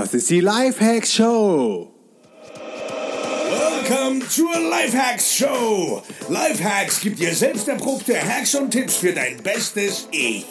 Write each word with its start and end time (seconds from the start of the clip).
Das 0.00 0.14
ist 0.14 0.30
die 0.30 0.40
Lifehacks 0.40 1.12
Show. 1.12 1.92
Willkommen 3.76 4.22
zur 4.30 4.50
Lifehacks 4.58 5.34
Show. 5.34 6.02
Lifehacks 6.30 7.02
gibt 7.02 7.18
dir 7.18 7.34
selbst 7.34 7.68
erprobte 7.68 8.14
Hacks 8.18 8.54
und 8.54 8.70
Tipps 8.70 8.96
für 8.96 9.12
dein 9.12 9.42
bestes 9.42 10.08
Ich. 10.10 10.46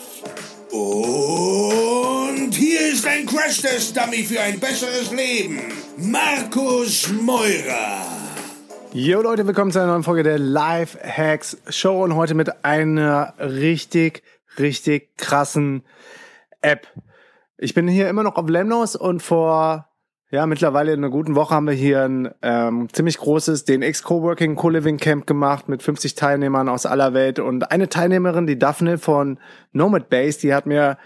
Und 0.70 2.52
hier 2.54 2.92
ist 2.92 3.08
ein 3.08 3.26
Crash-Test-Dummy 3.26 4.24
für 4.24 4.40
ein 4.40 4.60
besseres 4.60 5.10
Leben. 5.10 5.60
Markus 5.98 7.10
Meurer. 7.10 8.06
Jo 8.94 9.24
Leute, 9.24 9.48
willkommen 9.48 9.72
zu 9.72 9.80
einer 9.80 9.94
neuen 9.94 10.04
Folge 10.04 10.22
der 10.22 10.38
Lifehacks 10.38 11.58
Show 11.70 12.04
und 12.04 12.14
heute 12.14 12.36
mit 12.36 12.64
einer 12.64 13.34
richtig, 13.40 14.22
richtig 14.60 15.18
krassen 15.18 15.82
App. 16.62 16.86
Ich 17.62 17.74
bin 17.74 17.90
hier 17.90 18.08
immer 18.08 18.24
noch 18.24 18.38
auf 18.38 18.48
Lemnos 18.48 18.96
und 18.96 19.22
vor 19.22 19.90
ja, 20.32 20.46
mittlerweile 20.46 20.94
in 20.94 21.00
einer 21.00 21.12
guten 21.12 21.36
Woche 21.36 21.54
haben 21.54 21.68
wir 21.68 21.74
hier 21.74 22.04
ein 22.04 22.34
ähm, 22.42 22.88
ziemlich 22.94 23.18
großes 23.18 23.66
DNX 23.66 24.04
Coworking 24.04 24.56
Co-Living 24.56 24.96
Camp 24.96 25.28
gemacht 25.28 25.68
mit 25.68 25.84
50 25.84 26.16
Teilnehmern 26.16 26.70
aus 26.70 26.86
aller 26.86 27.14
Welt 27.14 27.38
und 27.38 27.70
eine 27.70 27.90
Teilnehmerin, 27.90 28.48
die 28.48 28.58
Daphne 28.58 28.98
von 28.98 29.40
Nomad 29.74 30.08
Base, 30.08 30.40
die 30.40 30.54
hat 30.54 30.68
mir 30.68 30.98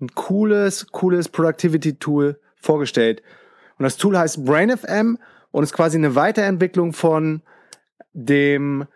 ein 0.00 0.10
cooles, 0.14 0.86
cooles 0.92 1.28
Productivity 1.28 1.98
Tool 1.98 2.38
vorgestellt. 2.54 3.22
Und 3.76 3.82
das 3.82 3.96
Tool 3.96 4.16
heißt 4.16 4.44
BrainFM 4.44 5.18
und 5.50 5.64
ist 5.64 5.72
quasi 5.72 5.98
eine 5.98 6.14
Weiterentwicklung 6.14 6.92
von 6.92 7.42
dem 8.12 8.86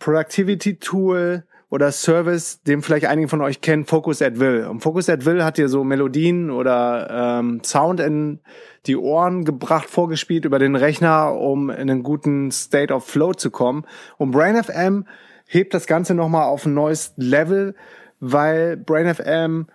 Productivity 0.00 0.78
Tool 0.78 1.44
oder 1.70 1.92
Service, 1.92 2.62
den 2.62 2.82
vielleicht 2.82 3.06
einige 3.06 3.28
von 3.28 3.42
euch 3.42 3.60
kennen, 3.60 3.84
Focus 3.84 4.22
at 4.22 4.40
Will. 4.40 4.66
Und 4.66 4.80
Focus 4.80 5.08
at 5.08 5.24
Will 5.26 5.44
hat 5.44 5.58
dir 5.58 5.68
so 5.68 5.84
Melodien 5.84 6.50
oder 6.50 7.38
ähm, 7.40 7.60
Sound 7.62 8.00
in 8.00 8.40
die 8.86 8.96
Ohren 8.96 9.44
gebracht, 9.44 9.90
vorgespielt 9.90 10.46
über 10.46 10.58
den 10.58 10.76
Rechner, 10.76 11.34
um 11.34 11.68
in 11.68 11.90
einen 11.90 12.02
guten 12.02 12.50
State 12.50 12.92
of 12.92 13.04
Flow 13.06 13.34
zu 13.34 13.50
kommen. 13.50 13.84
Und 14.16 14.30
Brain 14.30 14.62
FM 14.62 15.04
hebt 15.46 15.74
das 15.74 15.86
Ganze 15.86 16.14
nochmal 16.14 16.44
auf 16.44 16.64
ein 16.64 16.74
neues 16.74 17.12
Level, 17.16 17.74
weil 18.20 18.76
Brain 18.78 19.14
FM 19.14 19.66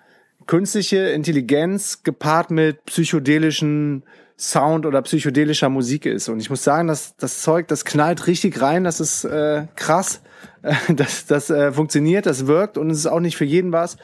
künstliche 0.47 0.97
Intelligenz 0.97 2.03
gepaart 2.03 2.51
mit 2.51 2.85
psychedelischen 2.85 4.03
Sound 4.37 4.85
oder 4.85 5.01
psychedelischer 5.01 5.69
Musik 5.69 6.05
ist. 6.05 6.29
Und 6.29 6.39
ich 6.39 6.49
muss 6.49 6.63
sagen, 6.63 6.87
dass 6.87 7.15
das 7.17 7.41
Zeug, 7.41 7.67
das 7.67 7.85
knallt 7.85 8.27
richtig 8.27 8.61
rein, 8.61 8.83
das 8.83 8.99
ist 8.99 9.25
äh, 9.25 9.67
krass, 9.75 10.21
das, 10.89 11.25
das 11.25 11.49
äh, 11.49 11.71
funktioniert, 11.71 12.25
das 12.25 12.47
wirkt 12.47 12.77
und 12.77 12.89
es 12.89 12.99
ist 12.99 13.07
auch 13.07 13.19
nicht 13.19 13.37
für 13.37 13.45
jeden 13.45 13.71
was. 13.71 13.97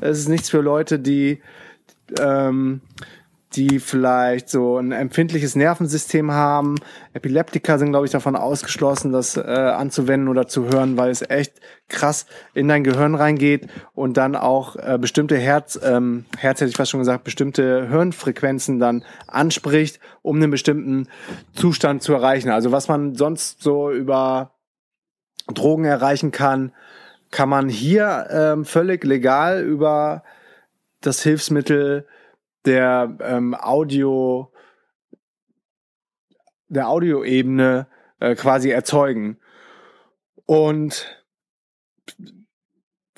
Es 0.00 0.18
ist 0.18 0.28
nichts 0.28 0.50
für 0.50 0.60
Leute, 0.60 0.98
die 0.98 1.40
ähm, 2.18 2.80
die 3.56 3.78
vielleicht 3.78 4.48
so 4.48 4.78
ein 4.78 4.92
empfindliches 4.92 5.56
Nervensystem 5.56 6.32
haben. 6.32 6.76
Epileptiker 7.12 7.78
sind, 7.78 7.90
glaube 7.90 8.06
ich, 8.06 8.12
davon 8.12 8.36
ausgeschlossen, 8.36 9.12
das 9.12 9.36
äh, 9.36 9.40
anzuwenden 9.40 10.28
oder 10.28 10.46
zu 10.46 10.66
hören, 10.66 10.96
weil 10.96 11.10
es 11.10 11.22
echt 11.28 11.60
krass 11.88 12.26
in 12.54 12.68
dein 12.68 12.84
Gehirn 12.84 13.14
reingeht 13.14 13.68
und 13.94 14.16
dann 14.16 14.36
auch 14.36 14.76
äh, 14.76 14.98
bestimmte 15.00 15.36
Herz, 15.36 15.78
ähm, 15.82 16.24
Herz 16.38 16.60
hätte 16.60 16.70
ich 16.70 16.76
fast 16.76 16.90
schon 16.90 17.00
gesagt, 17.00 17.24
bestimmte 17.24 17.88
Hirnfrequenzen 17.88 18.78
dann 18.78 19.04
anspricht, 19.26 20.00
um 20.22 20.36
einen 20.36 20.50
bestimmten 20.50 21.08
Zustand 21.52 22.02
zu 22.02 22.12
erreichen. 22.12 22.50
Also 22.50 22.72
was 22.72 22.88
man 22.88 23.14
sonst 23.14 23.62
so 23.62 23.90
über 23.90 24.52
Drogen 25.52 25.84
erreichen 25.84 26.30
kann, 26.30 26.72
kann 27.30 27.48
man 27.48 27.68
hier 27.68 28.28
ähm, 28.30 28.64
völlig 28.64 29.04
legal 29.04 29.62
über 29.62 30.22
das 31.00 31.22
Hilfsmittel 31.22 32.06
der 32.64 33.16
ähm, 33.20 33.54
Audio, 33.54 34.52
der 36.68 36.88
Audioebene 36.88 37.86
äh, 38.20 38.34
quasi 38.34 38.70
erzeugen. 38.70 39.38
Und 40.46 41.06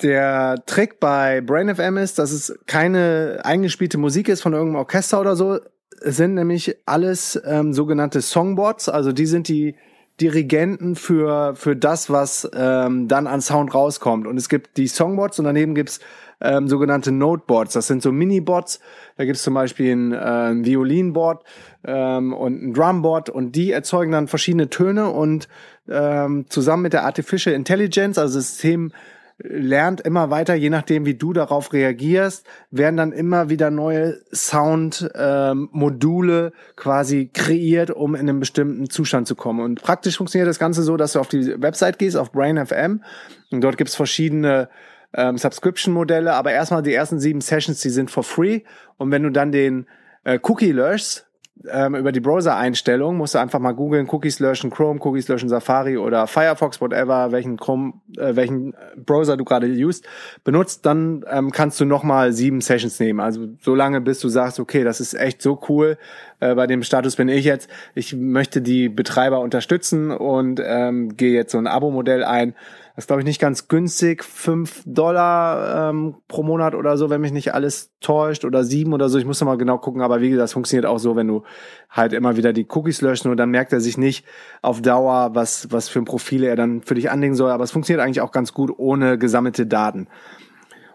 der 0.01 0.63
Trick 0.65 0.99
bei 0.99 1.41
Brain 1.41 1.73
FM 1.73 1.97
ist, 1.97 2.19
dass 2.19 2.31
es 2.31 2.57
keine 2.67 3.39
eingespielte 3.43 3.97
Musik 3.97 4.29
ist 4.29 4.41
von 4.41 4.53
irgendeinem 4.53 4.79
Orchester 4.79 5.19
oder 5.19 5.35
so. 5.35 5.59
Es 6.01 6.17
sind 6.17 6.35
nämlich 6.35 6.77
alles 6.85 7.41
ähm, 7.45 7.73
sogenannte 7.73 8.21
Songbots, 8.21 8.89
also 8.89 9.11
die 9.11 9.25
sind 9.25 9.47
die 9.47 9.75
Dirigenten 10.21 10.95
für, 10.95 11.55
für 11.55 11.75
das, 11.75 12.09
was 12.09 12.49
ähm, 12.53 13.07
dann 13.07 13.27
an 13.27 13.41
Sound 13.41 13.73
rauskommt. 13.73 14.25
Und 14.25 14.37
es 14.37 14.49
gibt 14.49 14.77
die 14.77 14.87
Songbots 14.87 15.37
und 15.39 15.45
daneben 15.45 15.75
gibt's 15.75 15.99
ähm, 16.41 16.67
sogenannte 16.67 17.11
Noteboards. 17.11 17.73
Das 17.73 17.87
sind 17.87 18.01
so 18.01 18.11
Mini-Bots. 18.11 18.79
Da 19.17 19.25
gibt's 19.25 19.43
zum 19.43 19.53
Beispiel 19.53 19.95
ein, 19.95 20.13
äh, 20.13 20.17
ein 20.17 20.65
Violinboard 20.65 21.43
ähm, 21.83 22.33
und 22.33 22.63
ein 22.63 22.73
Drumboard 22.73 23.29
und 23.29 23.55
die 23.55 23.71
erzeugen 23.71 24.11
dann 24.11 24.27
verschiedene 24.27 24.69
Töne 24.69 25.09
und 25.09 25.47
ähm, 25.89 26.45
zusammen 26.49 26.83
mit 26.83 26.93
der 26.93 27.05
Artificial 27.05 27.55
Intelligence, 27.55 28.17
also 28.17 28.39
System 28.39 28.91
lernt 29.39 30.01
immer 30.01 30.31
weiter, 30.31 30.55
je 30.55 30.71
nachdem, 30.71 31.05
wie 31.05 31.13
du 31.13 31.31
darauf 31.31 31.71
reagierst, 31.71 32.43
werden 32.71 32.97
dann 32.97 33.11
immer 33.11 33.49
wieder 33.49 33.69
neue 33.69 34.17
Sound-Module 34.33 36.45
ähm, 36.45 36.51
quasi 36.75 37.29
kreiert, 37.31 37.91
um 37.91 38.15
in 38.15 38.21
einen 38.21 38.39
bestimmten 38.39 38.89
Zustand 38.89 39.27
zu 39.27 39.35
kommen. 39.35 39.59
Und 39.59 39.83
praktisch 39.83 40.17
funktioniert 40.17 40.49
das 40.49 40.57
Ganze 40.57 40.81
so, 40.81 40.97
dass 40.97 41.13
du 41.13 41.19
auf 41.19 41.27
die 41.27 41.61
Website 41.61 41.99
gehst, 41.99 42.17
auf 42.17 42.31
Brain 42.31 42.65
FM, 42.65 43.03
und 43.51 43.61
dort 43.61 43.77
gibt's 43.77 43.95
verschiedene 43.95 44.69
ähm, 45.13 45.37
Subscription-Modelle, 45.37 46.33
aber 46.33 46.51
erstmal 46.51 46.83
die 46.83 46.93
ersten 46.93 47.19
sieben 47.19 47.41
Sessions, 47.41 47.81
die 47.81 47.89
sind 47.89 48.11
for 48.11 48.23
free. 48.23 48.61
Und 48.97 49.11
wenn 49.11 49.23
du 49.23 49.29
dann 49.29 49.51
den 49.51 49.87
äh, 50.23 50.39
Cookie 50.43 50.71
löschst, 50.71 51.27
ähm, 51.71 51.95
über 51.95 52.11
die 52.11 52.19
Browser-Einstellung 52.19 53.17
musst 53.17 53.35
du 53.35 53.39
einfach 53.39 53.59
mal 53.59 53.71
googeln, 53.71 54.07
Cookies 54.09 54.39
löschen 54.39 54.69
Chrome, 54.69 54.99
Cookies 55.01 55.27
löschen 55.27 55.49
Safari 55.49 55.97
oder 55.97 56.27
Firefox, 56.27 56.79
whatever, 56.81 57.31
welchen 57.31 57.57
Chrome, 57.57 57.93
äh, 58.17 58.35
welchen 58.35 58.73
Browser 58.95 59.37
du 59.37 59.43
gerade 59.43 59.67
used, 59.67 60.05
benutzt, 60.43 60.85
dann 60.85 61.25
ähm, 61.29 61.51
kannst 61.51 61.79
du 61.79 61.85
nochmal 61.85 62.33
sieben 62.33 62.61
Sessions 62.61 62.99
nehmen. 62.99 63.19
Also 63.19 63.47
so 63.61 63.75
lange, 63.75 64.01
bis 64.01 64.19
du 64.19 64.29
sagst, 64.29 64.59
okay, 64.59 64.83
das 64.83 64.99
ist 64.99 65.13
echt 65.13 65.41
so 65.41 65.59
cool, 65.69 65.97
äh, 66.39 66.53
bei 66.55 66.67
dem 66.67 66.83
Status 66.83 67.15
bin 67.15 67.29
ich 67.29 67.45
jetzt, 67.45 67.69
ich 67.95 68.15
möchte 68.15 68.61
die 68.61 68.89
Betreiber 68.89 69.39
unterstützen 69.39 70.11
und 70.11 70.61
ähm, 70.63 71.15
gehe 71.17 71.33
jetzt 71.33 71.51
so 71.51 71.57
ein 71.57 71.67
Abo-Modell 71.67 72.23
ein 72.23 72.53
das 72.97 73.03
ist, 73.03 73.07
glaube 73.09 73.21
ich, 73.21 73.27
nicht 73.27 73.39
ganz 73.39 73.67
günstig. 73.67 74.23
Fünf 74.23 74.81
Dollar 74.83 75.91
ähm, 75.91 76.15
pro 76.27 76.41
Monat 76.41 76.73
oder 76.73 76.97
so, 76.97 77.11
wenn 77.11 77.21
mich 77.21 77.31
nicht 77.31 77.53
alles 77.53 77.91
täuscht. 78.01 78.43
Oder 78.43 78.63
sieben 78.63 78.91
oder 78.91 79.07
so. 79.07 79.19
Ich 79.19 79.25
muss 79.25 79.39
noch 79.39 79.45
mal 79.45 79.59
genau 79.59 79.77
gucken. 79.77 80.01
Aber 80.01 80.19
wie 80.19 80.31
gesagt, 80.31 80.45
das 80.45 80.53
funktioniert 80.53 80.87
auch 80.87 80.97
so, 80.97 81.15
wenn 81.15 81.27
du 81.27 81.43
halt 81.91 82.11
immer 82.11 82.37
wieder 82.37 82.53
die 82.53 82.65
Cookies 82.67 83.01
löschen 83.01 83.29
und 83.29 83.37
dann 83.37 83.51
merkt 83.51 83.71
er 83.71 83.81
sich 83.81 83.99
nicht 83.99 84.25
auf 84.63 84.81
Dauer, 84.81 85.35
was, 85.35 85.71
was 85.71 85.89
für 85.89 85.99
ein 85.99 86.05
Profil 86.05 86.43
er 86.43 86.55
dann 86.55 86.81
für 86.81 86.95
dich 86.95 87.11
anlegen 87.11 87.35
soll. 87.35 87.51
Aber 87.51 87.63
es 87.63 87.69
funktioniert 87.69 88.03
eigentlich 88.03 88.21
auch 88.21 88.31
ganz 88.31 88.51
gut 88.51 88.73
ohne 88.75 89.19
gesammelte 89.19 89.67
Daten. 89.67 90.07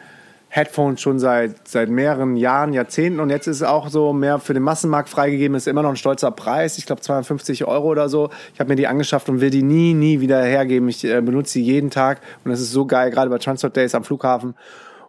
Headphones 0.57 1.03
schon 1.03 1.19
seit, 1.19 1.69
seit 1.69 1.91
mehreren 1.91 2.37
Jahren, 2.37 2.73
Jahrzehnten. 2.73 3.21
Und 3.21 3.29
jetzt 3.29 3.47
ist 3.47 3.57
es 3.57 3.63
auch 3.63 3.89
so 3.89 4.15
mehr 4.15 4.39
für 4.39 4.55
den 4.55 4.63
Massenmarkt 4.63 5.11
freigegeben, 5.11 5.55
ist 5.55 5.69
immer 5.69 5.83
noch 5.83 5.91
ein 5.91 5.97
stolzer 5.97 6.31
Preis, 6.31 6.79
ich 6.79 6.87
glaube 6.87 7.03
250 7.03 7.67
Euro 7.67 7.89
oder 7.89 8.09
so. 8.09 8.31
Ich 8.55 8.61
habe 8.61 8.71
mir 8.71 8.77
die 8.77 8.87
angeschafft 8.87 9.29
und 9.29 9.43
will 9.43 9.51
die 9.51 9.63
nie, 9.63 9.93
nie 9.93 10.21
wieder 10.21 10.43
hergeben. 10.43 10.89
Ich 10.89 11.05
äh, 11.05 11.21
benutze 11.21 11.55
sie 11.55 11.63
jeden 11.63 11.91
Tag. 11.91 12.23
Und 12.43 12.51
das 12.51 12.61
ist 12.61 12.71
so 12.71 12.87
geil, 12.87 13.11
gerade 13.11 13.29
bei 13.29 13.37
Transport 13.37 13.77
Days 13.77 13.95
am 13.95 14.05
Flughafen. 14.05 14.55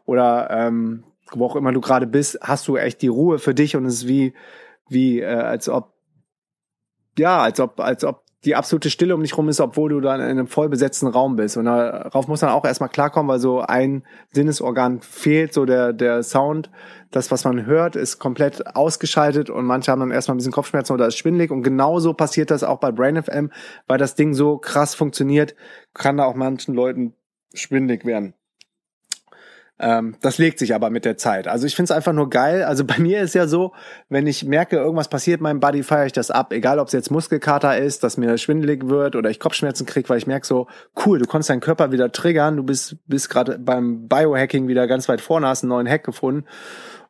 Oder 0.05 0.49
ähm, 0.51 1.05
wo 1.31 1.45
auch 1.45 1.55
immer 1.55 1.71
du 1.71 1.79
gerade 1.79 2.07
bist, 2.07 2.39
hast 2.41 2.67
du 2.67 2.75
echt 2.75 3.01
die 3.01 3.07
Ruhe 3.07 3.39
für 3.39 3.53
dich. 3.53 3.77
Und 3.77 3.85
es 3.85 3.95
ist 3.95 4.07
wie, 4.07 4.33
wie 4.89 5.21
äh, 5.21 5.27
als 5.27 5.69
ob 5.69 5.93
ja, 7.17 7.39
als 7.39 7.59
ob, 7.59 7.79
als 7.79 8.03
ob 8.03 8.26
die 8.45 8.55
absolute 8.55 8.89
Stille 8.89 9.15
um 9.15 9.21
dich 9.21 9.35
rum 9.35 9.49
ist, 9.49 9.59
obwohl 9.59 9.89
du 9.89 9.99
dann 9.99 10.21
in 10.21 10.27
einem 10.27 10.47
voll 10.47 10.69
besetzten 10.69 11.07
Raum 11.07 11.35
bist. 11.35 11.57
Und 11.57 11.65
darauf 11.65 12.27
muss 12.27 12.41
man 12.41 12.51
auch 12.51 12.65
erstmal 12.65 12.89
klarkommen, 12.89 13.29
weil 13.29 13.39
so 13.39 13.61
ein 13.61 14.03
Sinnesorgan 14.31 15.01
fehlt, 15.01 15.53
so 15.53 15.65
der, 15.65 15.91
der 15.91 16.21
Sound. 16.23 16.69
Das, 17.09 17.31
was 17.31 17.45
man 17.45 17.65
hört, 17.65 17.95
ist 17.95 18.19
komplett 18.19 18.75
ausgeschaltet 18.75 19.49
und 19.49 19.65
manche 19.65 19.91
haben 19.91 20.01
dann 20.01 20.11
erstmal 20.11 20.35
ein 20.35 20.37
bisschen 20.37 20.51
Kopfschmerzen 20.51 20.93
oder 20.93 21.07
ist 21.07 21.17
schwindelig. 21.17 21.51
Und 21.51 21.63
genauso 21.63 22.13
passiert 22.13 22.51
das 22.51 22.63
auch 22.63 22.79
bei 22.79 22.91
Brain 22.91 23.21
FM, 23.21 23.51
weil 23.87 23.97
das 23.97 24.15
Ding 24.15 24.33
so 24.33 24.57
krass 24.57 24.93
funktioniert, 24.93 25.55
kann 25.93 26.17
da 26.17 26.25
auch 26.25 26.35
manchen 26.35 26.75
Leuten 26.75 27.13
schwindig 27.53 28.05
werden. 28.05 28.33
Ähm, 29.79 30.15
das 30.21 30.39
legt 30.39 30.57
sich 30.57 30.73
aber 30.73 30.89
mit 30.89 31.05
der 31.05 31.17
Zeit. 31.17 31.47
Also 31.47 31.67
ich 31.67 31.75
finde 31.75 31.91
es 31.91 31.95
einfach 31.95 32.13
nur 32.13 32.29
geil. 32.29 32.63
Also 32.63 32.83
bei 32.83 32.97
mir 32.97 33.21
ist 33.21 33.35
ja 33.35 33.47
so, 33.47 33.73
wenn 34.09 34.25
ich 34.25 34.43
merke, 34.43 34.77
irgendwas 34.77 35.07
passiert 35.07 35.39
meinem 35.39 35.59
Body, 35.59 35.83
feiere 35.83 36.07
ich 36.07 36.13
das 36.13 36.31
ab. 36.31 36.51
Egal, 36.51 36.79
ob 36.79 36.87
es 36.87 36.93
jetzt 36.93 37.11
Muskelkater 37.11 37.77
ist, 37.77 38.03
dass 38.03 38.17
mir 38.17 38.37
schwindelig 38.37 38.87
wird 38.87 39.15
oder 39.15 39.29
ich 39.29 39.39
Kopfschmerzen 39.39 39.85
kriege, 39.85 40.09
weil 40.09 40.17
ich 40.17 40.27
merke 40.27 40.47
so, 40.47 40.67
cool, 41.05 41.19
du 41.19 41.25
konntest 41.25 41.49
deinen 41.49 41.59
Körper 41.59 41.91
wieder 41.91 42.11
triggern. 42.11 42.57
Du 42.57 42.63
bist, 42.63 42.97
bist 43.05 43.29
gerade 43.29 43.59
beim 43.59 44.07
Biohacking 44.07 44.67
wieder 44.67 44.87
ganz 44.87 45.07
weit 45.09 45.21
vorne, 45.21 45.47
hast 45.47 45.63
einen 45.63 45.69
neuen 45.69 45.87
Hack 45.87 46.03
gefunden. 46.03 46.45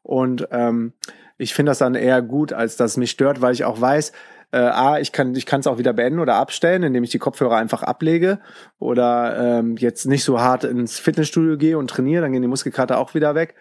Und 0.03 0.47
ähm, 0.51 0.93
ich 1.37 1.53
finde 1.53 1.71
das 1.71 1.79
dann 1.79 1.95
eher 1.95 2.21
gut, 2.21 2.53
als 2.53 2.77
dass 2.77 2.91
es 2.91 2.97
mich 2.97 3.11
stört, 3.11 3.41
weil 3.41 3.53
ich 3.53 3.65
auch 3.65 3.79
weiß, 3.79 4.11
äh, 4.51 4.57
A, 4.57 4.99
ich 4.99 5.11
kann 5.11 5.35
ich 5.35 5.45
kann 5.45 5.59
es 5.59 5.67
auch 5.67 5.77
wieder 5.77 5.93
beenden 5.93 6.19
oder 6.19 6.35
abstellen, 6.35 6.83
indem 6.83 7.03
ich 7.03 7.09
die 7.09 7.19
Kopfhörer 7.19 7.57
einfach 7.57 7.83
ablege 7.83 8.39
oder 8.79 9.59
ähm, 9.59 9.75
jetzt 9.77 10.05
nicht 10.05 10.23
so 10.23 10.39
hart 10.39 10.63
ins 10.63 10.99
Fitnessstudio 10.99 11.57
gehe 11.57 11.77
und 11.77 11.89
trainiere, 11.89 12.21
dann 12.21 12.31
gehen 12.31 12.41
die 12.41 12.47
Muskelkater 12.47 12.97
auch 12.97 13.13
wieder 13.13 13.35
weg. 13.35 13.55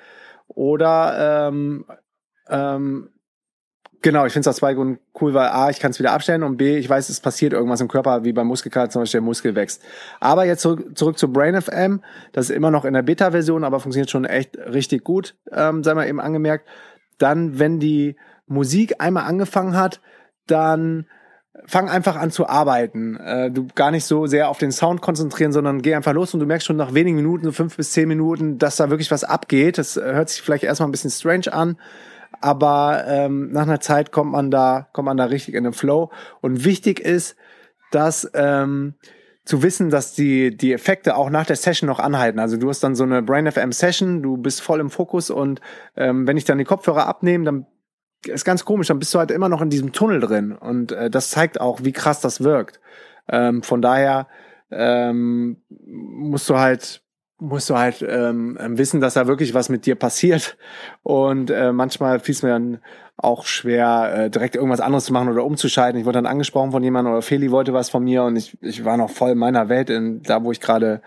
Oder 0.48 1.48
ähm, 1.48 1.86
ähm, 2.48 3.10
Genau, 4.06 4.24
ich 4.24 4.32
finde 4.32 4.48
es 4.48 4.54
aus 4.54 4.56
zwei 4.58 4.74
Gründen 4.74 5.00
cool, 5.20 5.34
weil 5.34 5.48
A, 5.48 5.68
ich 5.68 5.80
kann 5.80 5.90
es 5.90 5.98
wieder 5.98 6.12
abstellen 6.12 6.44
und 6.44 6.58
B, 6.58 6.76
ich 6.76 6.88
weiß, 6.88 7.08
es 7.08 7.18
passiert 7.18 7.52
irgendwas 7.52 7.80
im 7.80 7.88
Körper, 7.88 8.22
wie 8.22 8.32
beim 8.32 8.46
Muskelkater 8.46 8.88
zum 8.88 9.02
Beispiel 9.02 9.18
der 9.20 9.24
Muskel 9.24 9.56
wächst. 9.56 9.82
Aber 10.20 10.44
jetzt 10.44 10.60
zurück, 10.60 10.96
zurück 10.96 11.18
zu 11.18 11.32
Brain 11.32 11.60
FM. 11.60 12.02
Das 12.32 12.48
ist 12.48 12.54
immer 12.54 12.70
noch 12.70 12.84
in 12.84 12.94
der 12.94 13.02
Beta-Version, 13.02 13.64
aber 13.64 13.80
funktioniert 13.80 14.08
schon 14.08 14.24
echt 14.24 14.56
richtig 14.58 15.02
gut, 15.02 15.34
ähm, 15.50 15.82
sei 15.82 15.94
mal 15.94 16.06
eben 16.06 16.20
angemerkt. 16.20 16.68
Dann, 17.18 17.58
wenn 17.58 17.80
die 17.80 18.16
Musik 18.46 19.00
einmal 19.00 19.24
angefangen 19.24 19.76
hat, 19.76 20.00
dann 20.46 21.06
fang 21.64 21.88
einfach 21.88 22.16
an 22.16 22.30
zu 22.30 22.48
arbeiten. 22.48 23.16
Äh, 23.16 23.50
du 23.50 23.66
gar 23.74 23.90
nicht 23.90 24.04
so 24.04 24.26
sehr 24.26 24.48
auf 24.48 24.58
den 24.58 24.72
Sound 24.72 25.00
konzentrieren, 25.00 25.52
sondern 25.52 25.82
geh 25.82 25.94
einfach 25.94 26.12
los 26.12 26.34
und 26.34 26.40
du 26.40 26.46
merkst 26.46 26.66
schon 26.66 26.76
nach 26.76 26.94
wenigen 26.94 27.16
Minuten, 27.16 27.44
so 27.44 27.52
fünf 27.52 27.76
bis 27.76 27.92
zehn 27.92 28.08
Minuten, 28.08 28.58
dass 28.58 28.76
da 28.76 28.90
wirklich 28.90 29.10
was 29.10 29.24
abgeht. 29.24 29.78
Das 29.78 29.96
äh, 29.96 30.02
hört 30.02 30.28
sich 30.28 30.42
vielleicht 30.42 30.64
erstmal 30.64 30.88
ein 30.88 30.92
bisschen 30.92 31.10
strange 31.10 31.52
an, 31.52 31.78
aber 32.40 33.04
ähm, 33.06 33.50
nach 33.52 33.62
einer 33.62 33.80
Zeit 33.80 34.12
kommt 34.12 34.32
man 34.32 34.50
da, 34.50 34.88
kommt 34.92 35.06
man 35.06 35.16
da 35.16 35.24
richtig 35.24 35.54
in 35.54 35.64
den 35.64 35.72
Flow. 35.72 36.10
Und 36.40 36.64
wichtig 36.64 37.00
ist, 37.00 37.36
dass 37.90 38.30
ähm, 38.34 38.94
zu 39.46 39.62
wissen, 39.62 39.90
dass 39.90 40.12
die, 40.12 40.54
die 40.54 40.72
Effekte 40.72 41.16
auch 41.16 41.30
nach 41.30 41.46
der 41.46 41.56
Session 41.56 41.86
noch 41.86 42.00
anhalten. 42.00 42.40
Also 42.40 42.56
du 42.56 42.68
hast 42.68 42.82
dann 42.82 42.96
so 42.96 43.04
eine 43.04 43.22
Brain 43.22 43.50
FM 43.50 43.72
Session, 43.72 44.22
du 44.22 44.36
bist 44.36 44.60
voll 44.60 44.80
im 44.80 44.90
Fokus 44.90 45.30
und 45.30 45.60
ähm, 45.96 46.26
wenn 46.26 46.36
ich 46.36 46.44
dann 46.44 46.58
die 46.58 46.64
Kopfhörer 46.64 47.06
abnehme, 47.06 47.44
dann 47.44 47.66
ist 48.26 48.44
ganz 48.44 48.64
komisch, 48.64 48.88
dann 48.88 48.98
bist 48.98 49.14
du 49.14 49.20
halt 49.20 49.30
immer 49.30 49.48
noch 49.48 49.62
in 49.62 49.70
diesem 49.70 49.92
Tunnel 49.92 50.18
drin. 50.18 50.52
Und 50.52 50.90
äh, 50.90 51.08
das 51.10 51.30
zeigt 51.30 51.60
auch, 51.60 51.84
wie 51.84 51.92
krass 51.92 52.20
das 52.20 52.42
wirkt. 52.42 52.80
Ähm, 53.28 53.62
von 53.62 53.80
daher 53.80 54.26
ähm, 54.72 55.62
musst 55.68 56.50
du 56.50 56.56
halt 56.56 57.02
musst 57.38 57.68
du 57.68 57.76
halt 57.76 58.04
ähm, 58.08 58.56
wissen, 58.58 59.00
dass 59.00 59.14
da 59.14 59.26
wirklich 59.26 59.52
was 59.54 59.68
mit 59.68 59.86
dir 59.86 59.94
passiert. 59.94 60.56
Und 61.02 61.50
äh, 61.50 61.72
manchmal 61.72 62.20
fiel 62.20 62.34
es 62.34 62.42
mir 62.42 62.50
dann 62.50 62.78
auch 63.16 63.44
schwer, 63.44 64.14
äh, 64.14 64.30
direkt 64.30 64.56
irgendwas 64.56 64.80
anderes 64.80 65.06
zu 65.06 65.12
machen 65.12 65.28
oder 65.28 65.44
umzuschalten. 65.44 65.98
Ich 66.00 66.06
wurde 66.06 66.18
dann 66.18 66.26
angesprochen 66.26 66.72
von 66.72 66.82
jemandem 66.82 67.12
oder 67.12 67.22
Feli 67.22 67.50
wollte 67.50 67.72
was 67.72 67.90
von 67.90 68.04
mir 68.04 68.24
und 68.24 68.36
ich, 68.36 68.56
ich 68.62 68.84
war 68.84 68.96
noch 68.96 69.10
voll 69.10 69.30
in 69.30 69.38
meiner 69.38 69.68
Welt, 69.68 69.90
in, 69.90 70.22
da 70.22 70.44
wo 70.44 70.52
ich 70.52 70.60
gerade 70.60 71.02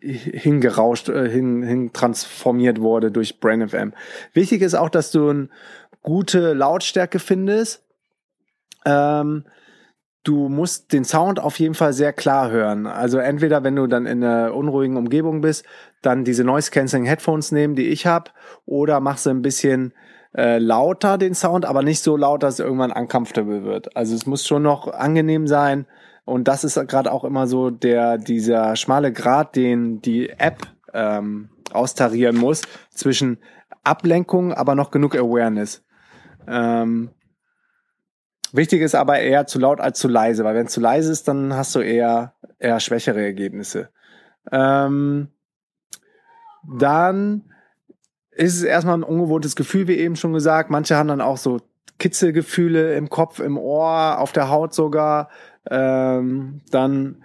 hingerauscht, 0.00 1.08
äh, 1.08 1.28
hin, 1.28 1.62
hin 1.62 1.92
transformiert 1.92 2.80
wurde 2.80 3.10
durch 3.10 3.40
Brain 3.40 3.68
FM. 3.68 3.92
Wichtig 4.32 4.62
ist 4.62 4.74
auch, 4.74 4.88
dass 4.88 5.10
du 5.10 5.30
ein 5.30 5.50
gute 6.02 6.54
Lautstärke 6.54 7.18
findest. 7.18 7.84
Ähm, 8.84 9.44
du 10.24 10.48
musst 10.48 10.92
den 10.92 11.04
Sound 11.04 11.40
auf 11.40 11.58
jeden 11.58 11.74
Fall 11.74 11.92
sehr 11.92 12.12
klar 12.12 12.50
hören. 12.50 12.86
Also 12.86 13.18
entweder, 13.18 13.64
wenn 13.64 13.76
du 13.76 13.86
dann 13.86 14.06
in 14.06 14.22
einer 14.22 14.54
unruhigen 14.54 14.96
Umgebung 14.96 15.40
bist, 15.40 15.64
dann 16.00 16.24
diese 16.24 16.44
Noise 16.44 16.70
Cancelling 16.70 17.06
Headphones 17.06 17.52
nehmen, 17.52 17.74
die 17.74 17.88
ich 17.88 18.06
habe, 18.06 18.30
oder 18.64 19.00
machst 19.00 19.26
du 19.26 19.30
ein 19.30 19.42
bisschen 19.42 19.92
äh, 20.34 20.58
lauter 20.58 21.18
den 21.18 21.34
Sound, 21.34 21.64
aber 21.64 21.82
nicht 21.82 22.02
so 22.02 22.16
laut, 22.16 22.42
dass 22.42 22.54
es 22.54 22.60
irgendwann 22.60 22.92
uncomfortable 22.92 23.64
wird. 23.64 23.96
Also 23.96 24.14
es 24.14 24.26
muss 24.26 24.46
schon 24.46 24.62
noch 24.62 24.88
angenehm 24.88 25.46
sein. 25.46 25.86
Und 26.24 26.46
das 26.46 26.62
ist 26.62 26.74
gerade 26.86 27.10
auch 27.10 27.24
immer 27.24 27.46
so 27.46 27.70
der 27.70 28.16
dieser 28.16 28.76
schmale 28.76 29.12
Grad, 29.12 29.56
den 29.56 30.00
die 30.02 30.30
App 30.30 30.62
ähm, 30.94 31.48
austarieren 31.72 32.36
muss 32.36 32.62
zwischen 32.90 33.38
Ablenkung, 33.82 34.52
aber 34.52 34.74
noch 34.74 34.92
genug 34.92 35.16
Awareness. 35.16 35.82
Ähm, 36.46 37.10
wichtig 38.52 38.80
ist 38.82 38.94
aber 38.94 39.18
eher 39.18 39.46
zu 39.46 39.58
laut 39.58 39.80
als 39.80 39.98
zu 39.98 40.08
leise, 40.08 40.44
weil 40.44 40.54
wenn 40.54 40.66
es 40.66 40.72
zu 40.72 40.80
leise 40.80 41.10
ist, 41.10 41.28
dann 41.28 41.54
hast 41.54 41.74
du 41.74 41.80
eher, 41.80 42.34
eher 42.58 42.80
schwächere 42.80 43.22
Ergebnisse. 43.22 43.88
Ähm, 44.50 45.28
dann 46.78 47.44
ist 48.30 48.56
es 48.56 48.62
erstmal 48.62 48.96
ein 48.96 49.02
ungewohntes 49.02 49.56
Gefühl, 49.56 49.88
wie 49.88 49.96
eben 49.96 50.16
schon 50.16 50.32
gesagt. 50.32 50.70
Manche 50.70 50.96
haben 50.96 51.08
dann 51.08 51.20
auch 51.20 51.36
so 51.36 51.60
Kitzelgefühle 51.98 52.94
im 52.94 53.08
Kopf, 53.10 53.40
im 53.40 53.58
Ohr, 53.58 54.18
auf 54.18 54.32
der 54.32 54.48
Haut 54.48 54.74
sogar. 54.74 55.28
Ähm, 55.70 56.62
dann 56.70 57.24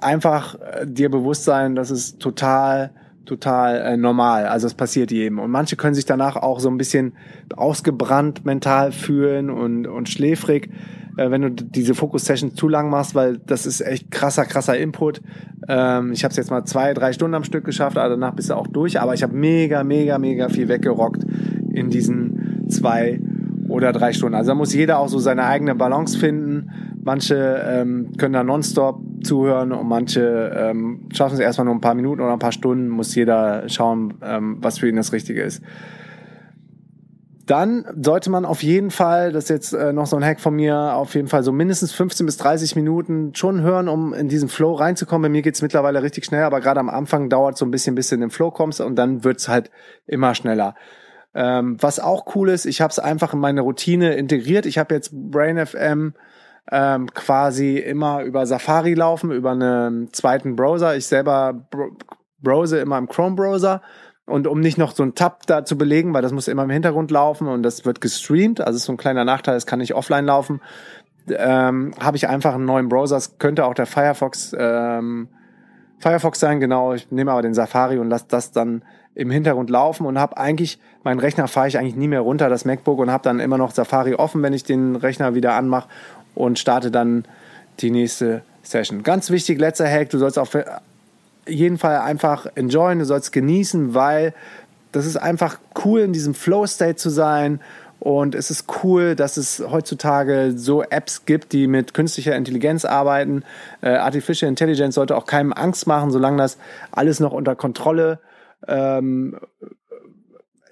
einfach 0.00 0.56
äh, 0.60 0.86
dir 0.86 1.10
bewusst 1.10 1.44
sein, 1.44 1.74
dass 1.74 1.90
es 1.90 2.18
total 2.18 2.92
total 3.24 3.80
äh, 3.80 3.96
normal. 3.96 4.46
Also 4.46 4.66
es 4.66 4.74
passiert 4.74 5.10
jedem. 5.10 5.38
Und 5.38 5.50
manche 5.50 5.76
können 5.76 5.94
sich 5.94 6.04
danach 6.04 6.36
auch 6.36 6.60
so 6.60 6.68
ein 6.68 6.78
bisschen 6.78 7.12
ausgebrannt 7.54 8.44
mental 8.44 8.92
fühlen 8.92 9.50
und, 9.50 9.86
und 9.86 10.08
schläfrig, 10.08 10.70
äh, 11.16 11.30
wenn 11.30 11.42
du 11.42 11.50
diese 11.50 11.94
Focus-Session 11.94 12.54
zu 12.54 12.68
lang 12.68 12.90
machst, 12.90 13.14
weil 13.14 13.38
das 13.38 13.66
ist 13.66 13.80
echt 13.80 14.10
krasser, 14.10 14.44
krasser 14.44 14.76
Input. 14.76 15.20
Ähm, 15.68 16.12
ich 16.12 16.24
habe 16.24 16.32
es 16.32 16.36
jetzt 16.36 16.50
mal 16.50 16.64
zwei, 16.64 16.94
drei 16.94 17.12
Stunden 17.12 17.34
am 17.34 17.44
Stück 17.44 17.64
geschafft, 17.64 17.98
aber 17.98 18.10
danach 18.10 18.34
bist 18.34 18.50
du 18.50 18.54
auch 18.54 18.66
durch. 18.66 19.00
Aber 19.00 19.14
ich 19.14 19.22
habe 19.22 19.34
mega, 19.34 19.84
mega, 19.84 20.18
mega 20.18 20.48
viel 20.48 20.68
weggerockt 20.68 21.24
in 21.72 21.90
diesen 21.90 22.68
zwei 22.68 23.20
oder 23.68 23.92
drei 23.92 24.12
Stunden. 24.12 24.34
Also 24.34 24.50
da 24.50 24.54
muss 24.54 24.74
jeder 24.74 24.98
auch 24.98 25.08
so 25.08 25.18
seine 25.18 25.44
eigene 25.44 25.74
Balance 25.74 26.18
finden. 26.18 26.70
Manche 27.02 27.62
ähm, 27.66 28.12
können 28.16 28.34
da 28.34 28.44
nonstop 28.44 29.00
zuhören 29.22 29.72
und 29.72 29.88
manche 29.88 30.52
ähm, 30.56 31.08
schaffen 31.12 31.34
es 31.34 31.40
erstmal 31.40 31.64
nur 31.66 31.74
ein 31.74 31.80
paar 31.80 31.94
Minuten 31.94 32.20
oder 32.20 32.32
ein 32.32 32.38
paar 32.38 32.52
Stunden. 32.52 32.88
Muss 32.88 33.14
jeder 33.14 33.68
schauen, 33.68 34.14
ähm, 34.22 34.58
was 34.60 34.78
für 34.78 34.88
ihn 34.88 34.96
das 34.96 35.12
Richtige 35.12 35.42
ist. 35.42 35.62
Dann 37.46 37.84
sollte 38.00 38.30
man 38.30 38.44
auf 38.44 38.62
jeden 38.62 38.90
Fall, 38.90 39.32
das 39.32 39.44
ist 39.44 39.50
jetzt 39.50 39.72
äh, 39.72 39.92
noch 39.92 40.06
so 40.06 40.16
ein 40.16 40.24
Hack 40.24 40.40
von 40.40 40.54
mir, 40.54 40.94
auf 40.94 41.14
jeden 41.14 41.26
Fall 41.26 41.42
so 41.42 41.50
mindestens 41.50 41.92
15 41.92 42.24
bis 42.24 42.36
30 42.36 42.76
Minuten 42.76 43.34
schon 43.34 43.62
hören, 43.62 43.88
um 43.88 44.14
in 44.14 44.28
diesen 44.28 44.48
Flow 44.48 44.74
reinzukommen. 44.74 45.22
Bei 45.22 45.28
mir 45.28 45.42
geht's 45.42 45.60
mittlerweile 45.60 46.02
richtig 46.02 46.24
schnell, 46.24 46.44
aber 46.44 46.60
gerade 46.60 46.78
am 46.78 46.88
Anfang 46.88 47.28
dauert 47.28 47.58
so 47.58 47.64
ein 47.64 47.72
bisschen, 47.72 47.96
bis 47.96 48.08
du 48.08 48.14
in 48.14 48.20
den 48.20 48.30
Flow 48.30 48.52
kommst 48.52 48.80
und 48.80 48.94
dann 48.94 49.24
wird's 49.24 49.48
halt 49.48 49.70
immer 50.06 50.36
schneller. 50.36 50.76
Ähm, 51.34 51.76
was 51.80 51.98
auch 51.98 52.36
cool 52.36 52.48
ist, 52.48 52.64
ich 52.64 52.80
habe 52.80 52.90
es 52.90 52.98
einfach 52.98 53.34
in 53.34 53.40
meine 53.40 53.62
Routine 53.62 54.14
integriert. 54.14 54.64
Ich 54.64 54.78
habe 54.78 54.94
jetzt 54.94 55.10
Brain 55.12 55.64
FM 55.64 56.14
ähm, 56.70 57.12
quasi 57.12 57.78
immer 57.78 58.22
über 58.22 58.46
Safari 58.46 58.94
laufen, 58.94 59.32
über 59.32 59.52
einen 59.52 60.12
zweiten 60.12 60.56
Browser. 60.56 60.96
Ich 60.96 61.06
selber 61.06 61.66
browse 62.40 62.78
immer 62.78 62.98
im 62.98 63.08
Chrome-Browser. 63.08 63.82
Und 64.24 64.46
um 64.46 64.60
nicht 64.60 64.78
noch 64.78 64.92
so 64.92 65.02
einen 65.02 65.14
Tab 65.14 65.46
da 65.46 65.64
zu 65.64 65.76
belegen, 65.76 66.14
weil 66.14 66.22
das 66.22 66.32
muss 66.32 66.46
immer 66.46 66.62
im 66.62 66.70
Hintergrund 66.70 67.10
laufen 67.10 67.48
und 67.48 67.64
das 67.64 67.84
wird 67.84 68.00
gestreamt, 68.00 68.60
also 68.60 68.76
ist 68.76 68.84
so 68.84 68.92
ein 68.92 68.96
kleiner 68.96 69.24
Nachteil, 69.24 69.56
es 69.56 69.66
kann 69.66 69.80
nicht 69.80 69.94
offline 69.94 70.24
laufen, 70.24 70.60
ähm, 71.28 71.92
habe 72.00 72.16
ich 72.16 72.28
einfach 72.28 72.54
einen 72.54 72.64
neuen 72.64 72.88
Browser. 72.88 73.16
Es 73.16 73.38
könnte 73.38 73.64
auch 73.64 73.74
der 73.74 73.86
Firefox 73.86 74.54
ähm, 74.56 75.28
Firefox 75.98 76.40
sein, 76.40 76.60
genau. 76.60 76.94
Ich 76.94 77.10
nehme 77.10 77.30
aber 77.30 77.42
den 77.42 77.54
Safari 77.54 77.98
und 77.98 78.08
lasse 78.08 78.26
das 78.28 78.50
dann 78.50 78.84
im 79.14 79.30
Hintergrund 79.30 79.70
laufen 79.70 80.06
und 80.06 80.18
habe 80.18 80.36
eigentlich, 80.38 80.78
meinen 81.04 81.20
Rechner 81.20 81.48
fahre 81.48 81.68
ich 81.68 81.78
eigentlich 81.78 81.96
nie 81.96 82.08
mehr 82.08 82.20
runter, 82.20 82.48
das 82.48 82.64
MacBook, 82.64 82.98
und 82.98 83.10
habe 83.10 83.22
dann 83.22 83.40
immer 83.40 83.58
noch 83.58 83.72
Safari 83.72 84.14
offen, 84.14 84.42
wenn 84.42 84.52
ich 84.52 84.64
den 84.64 84.96
Rechner 84.96 85.34
wieder 85.34 85.54
anmache 85.54 85.88
und 86.34 86.58
starte 86.58 86.90
dann 86.90 87.24
die 87.80 87.90
nächste 87.90 88.42
Session. 88.62 89.02
Ganz 89.02 89.30
wichtig, 89.30 89.58
letzter 89.58 89.88
Hack, 89.88 90.10
du 90.10 90.18
sollst 90.18 90.38
auf 90.38 90.56
jeden 91.46 91.78
Fall 91.78 91.98
einfach 91.98 92.46
enjoyen, 92.54 93.00
du 93.00 93.04
sollst 93.04 93.32
genießen, 93.32 93.94
weil 93.94 94.32
das 94.92 95.06
ist 95.06 95.16
einfach 95.16 95.58
cool, 95.84 96.00
in 96.00 96.12
diesem 96.12 96.34
Flow-State 96.34 96.96
zu 96.96 97.10
sein. 97.10 97.60
Und 97.98 98.34
es 98.34 98.50
ist 98.50 98.66
cool, 98.82 99.14
dass 99.14 99.36
es 99.36 99.62
heutzutage 99.70 100.54
so 100.56 100.82
Apps 100.82 101.24
gibt, 101.24 101.52
die 101.52 101.68
mit 101.68 101.94
künstlicher 101.94 102.34
Intelligenz 102.34 102.84
arbeiten. 102.84 103.44
Äh, 103.80 103.90
Artificial 103.90 104.48
Intelligence 104.48 104.96
sollte 104.96 105.16
auch 105.16 105.24
keinem 105.24 105.52
Angst 105.52 105.86
machen, 105.86 106.10
solange 106.10 106.38
das 106.38 106.58
alles 106.90 107.20
noch 107.20 107.32
unter 107.32 107.54
Kontrolle 107.54 108.18
ähm, 108.68 109.38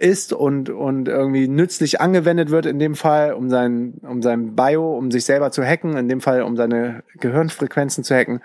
ist 0.01 0.33
und, 0.33 0.71
und 0.71 1.09
irgendwie 1.09 1.47
nützlich 1.47 2.01
angewendet 2.01 2.51
wird, 2.51 2.65
in 2.65 2.79
dem 2.79 2.95
Fall, 2.95 3.35
um 3.35 3.51
sein, 3.51 4.01
um 4.03 4.23
sein 4.23 4.57
Bio, 4.57 4.97
um 4.97 5.11
sich 5.11 5.27
selber 5.27 5.51
zu 5.51 5.63
hacken, 5.63 5.97
in 5.97 6.09
dem 6.09 6.23
Fall, 6.23 6.43
um 6.43 6.57
seine 6.57 7.03
Gehirnfrequenzen 7.19 8.03
zu 8.03 8.15
hacken, 8.15 8.41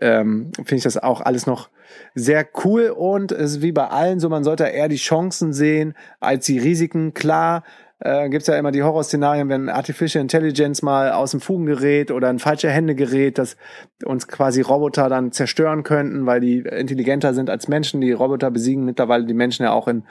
ähm, 0.00 0.50
finde 0.56 0.76
ich 0.76 0.82
das 0.82 0.98
auch 0.98 1.20
alles 1.20 1.46
noch 1.46 1.70
sehr 2.14 2.44
cool 2.64 2.88
und 2.88 3.30
es 3.30 3.52
ist 3.52 3.62
wie 3.62 3.70
bei 3.70 3.86
allen 3.86 4.18
so, 4.18 4.28
man 4.28 4.42
sollte 4.42 4.64
eher 4.64 4.88
die 4.88 4.96
Chancen 4.96 5.52
sehen 5.52 5.94
als 6.18 6.46
die 6.46 6.58
Risiken. 6.58 7.14
Klar, 7.14 7.62
äh, 7.98 8.28
gibt 8.28 8.42
es 8.42 8.48
ja 8.48 8.58
immer 8.58 8.72
die 8.72 8.82
Horrorszenarien, 8.82 9.48
wenn 9.48 9.68
Artificial 9.70 10.20
Intelligence 10.20 10.82
mal 10.82 11.12
aus 11.12 11.30
dem 11.30 11.40
Fugen 11.40 11.64
gerät 11.64 12.10
oder 12.10 12.28
in 12.28 12.38
falsche 12.38 12.68
Hände 12.68 12.94
gerät, 12.94 13.38
dass 13.38 13.56
uns 14.04 14.28
quasi 14.28 14.60
Roboter 14.60 15.08
dann 15.08 15.32
zerstören 15.32 15.82
könnten, 15.82 16.26
weil 16.26 16.40
die 16.40 16.58
intelligenter 16.58 17.32
sind 17.32 17.48
als 17.48 17.68
Menschen. 17.68 18.02
Die 18.02 18.12
Roboter 18.12 18.50
besiegen 18.50 18.84
mittlerweile 18.84 19.24
die 19.24 19.34
Menschen 19.34 19.62
ja 19.62 19.72
auch 19.72 19.88
in, 19.88 20.04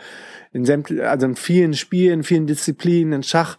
in, 0.51 0.67
also 1.01 1.27
in 1.27 1.35
vielen 1.35 1.75
Spielen, 1.75 2.19
in 2.19 2.23
vielen 2.23 2.47
Disziplinen, 2.47 3.13
in 3.13 3.23
Schach. 3.23 3.57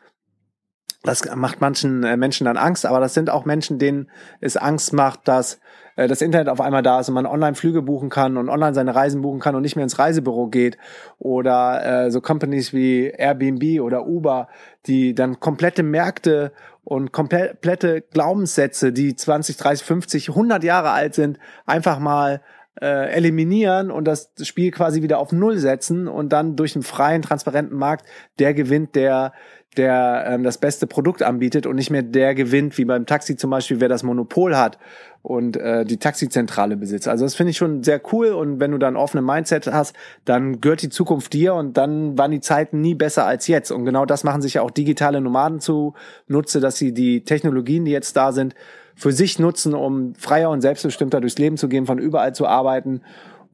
Das 1.04 1.23
macht 1.37 1.61
manchen 1.61 2.02
äh, 2.02 2.16
Menschen 2.16 2.47
dann 2.47 2.56
Angst, 2.56 2.85
aber 2.85 2.99
das 2.99 3.14
sind 3.14 3.30
auch 3.30 3.45
Menschen, 3.45 3.78
denen 3.78 4.11
es 4.40 4.56
Angst 4.56 4.92
macht, 4.92 5.28
dass 5.28 5.61
äh, 5.96 6.06
das 6.06 6.22
Internet 6.22 6.48
auf 6.48 6.60
einmal 6.60 6.82
da 6.82 7.00
ist 7.00 7.08
und 7.08 7.14
man 7.14 7.26
online 7.26 7.54
Flüge 7.54 7.82
buchen 7.82 8.08
kann 8.08 8.36
und 8.36 8.48
online 8.48 8.74
seine 8.74 8.94
Reisen 8.94 9.22
buchen 9.22 9.40
kann 9.40 9.54
und 9.54 9.62
nicht 9.62 9.76
mehr 9.76 9.82
ins 9.82 9.98
Reisebüro 9.98 10.46
geht. 10.46 10.78
Oder 11.18 12.06
äh, 12.06 12.10
so 12.10 12.20
Companies 12.20 12.72
wie 12.72 13.06
Airbnb 13.06 13.80
oder 13.80 14.06
Uber, 14.06 14.48
die 14.86 15.14
dann 15.14 15.40
komplette 15.40 15.82
Märkte 15.82 16.52
und 16.84 17.10
komplette 17.10 18.02
Glaubenssätze, 18.12 18.92
die 18.92 19.16
20, 19.16 19.56
30, 19.56 19.84
50, 19.84 20.28
100 20.28 20.62
Jahre 20.62 20.90
alt 20.90 21.14
sind, 21.14 21.38
einfach 21.64 21.98
mal 21.98 22.42
äh, 22.80 23.10
eliminieren 23.10 23.90
und 23.90 24.04
das 24.04 24.30
Spiel 24.42 24.70
quasi 24.70 25.02
wieder 25.02 25.18
auf 25.18 25.32
Null 25.32 25.58
setzen 25.58 26.08
und 26.08 26.32
dann 26.32 26.56
durch 26.56 26.76
einen 26.76 26.82
freien, 26.82 27.22
transparenten 27.22 27.76
Markt 27.76 28.06
der 28.38 28.54
gewinnt, 28.54 28.94
der 28.94 29.32
der 29.76 30.25
ähm, 30.28 30.42
das 30.42 30.59
beste 30.59 30.87
Produkt 30.87 31.23
anbietet 31.23 31.66
und 31.66 31.76
nicht 31.76 31.90
mehr 31.90 32.02
der 32.02 32.35
gewinnt, 32.35 32.78
wie 32.78 32.85
beim 32.85 33.06
Taxi 33.06 33.37
zum 33.37 33.50
Beispiel, 33.50 33.80
wer 33.80 33.88
das 33.88 34.02
Monopol 34.02 34.56
hat 34.56 34.78
und 35.23 35.56
äh, 35.56 35.85
die 35.85 35.97
Taxizentrale 35.97 36.76
besitzt. 36.76 37.09
Also 37.09 37.25
das 37.25 37.35
finde 37.35 37.50
ich 37.50 37.56
schon 37.56 37.83
sehr 37.83 38.00
cool 38.12 38.28
und 38.28 38.61
wenn 38.61 38.71
du 38.71 38.78
dann 38.78 38.97
offene 38.97 39.23
Mindset 39.23 39.66
hast, 39.66 39.97
dann 40.25 40.61
gehört 40.61 40.83
die 40.83 40.88
Zukunft 40.88 41.33
dir 41.33 41.54
und 41.54 41.76
dann 41.76 42.16
waren 42.16 42.30
die 42.30 42.40
Zeiten 42.40 42.80
nie 42.80 42.95
besser 42.95 43.26
als 43.26 43.47
jetzt. 43.49 43.71
Und 43.71 43.85
genau 43.85 44.06
das 44.06 44.25
machen 44.25 44.42
sich 44.42 44.54
ja 44.54 44.62
auch 44.62 44.71
digitale 44.71 45.21
Nomaden 45.21 45.61
zu 45.61 45.95
Nutze, 46.28 46.61
dass 46.61 46.76
sie 46.76 46.92
die 46.92 47.25
Technologien, 47.25 47.85
die 47.85 47.90
jetzt 47.90 48.16
da 48.16 48.33
sind, 48.33 48.54
für 48.95 49.12
sich 49.12 49.38
nutzen, 49.38 49.75
um 49.75 50.14
freier 50.14 50.49
und 50.50 50.62
selbstbestimmter 50.62 51.21
durchs 51.21 51.38
Leben 51.38 51.56
zu 51.56 51.68
gehen, 51.68 51.87
von 51.87 51.99
überall 51.99 52.35
zu 52.35 52.47
arbeiten 52.47 53.02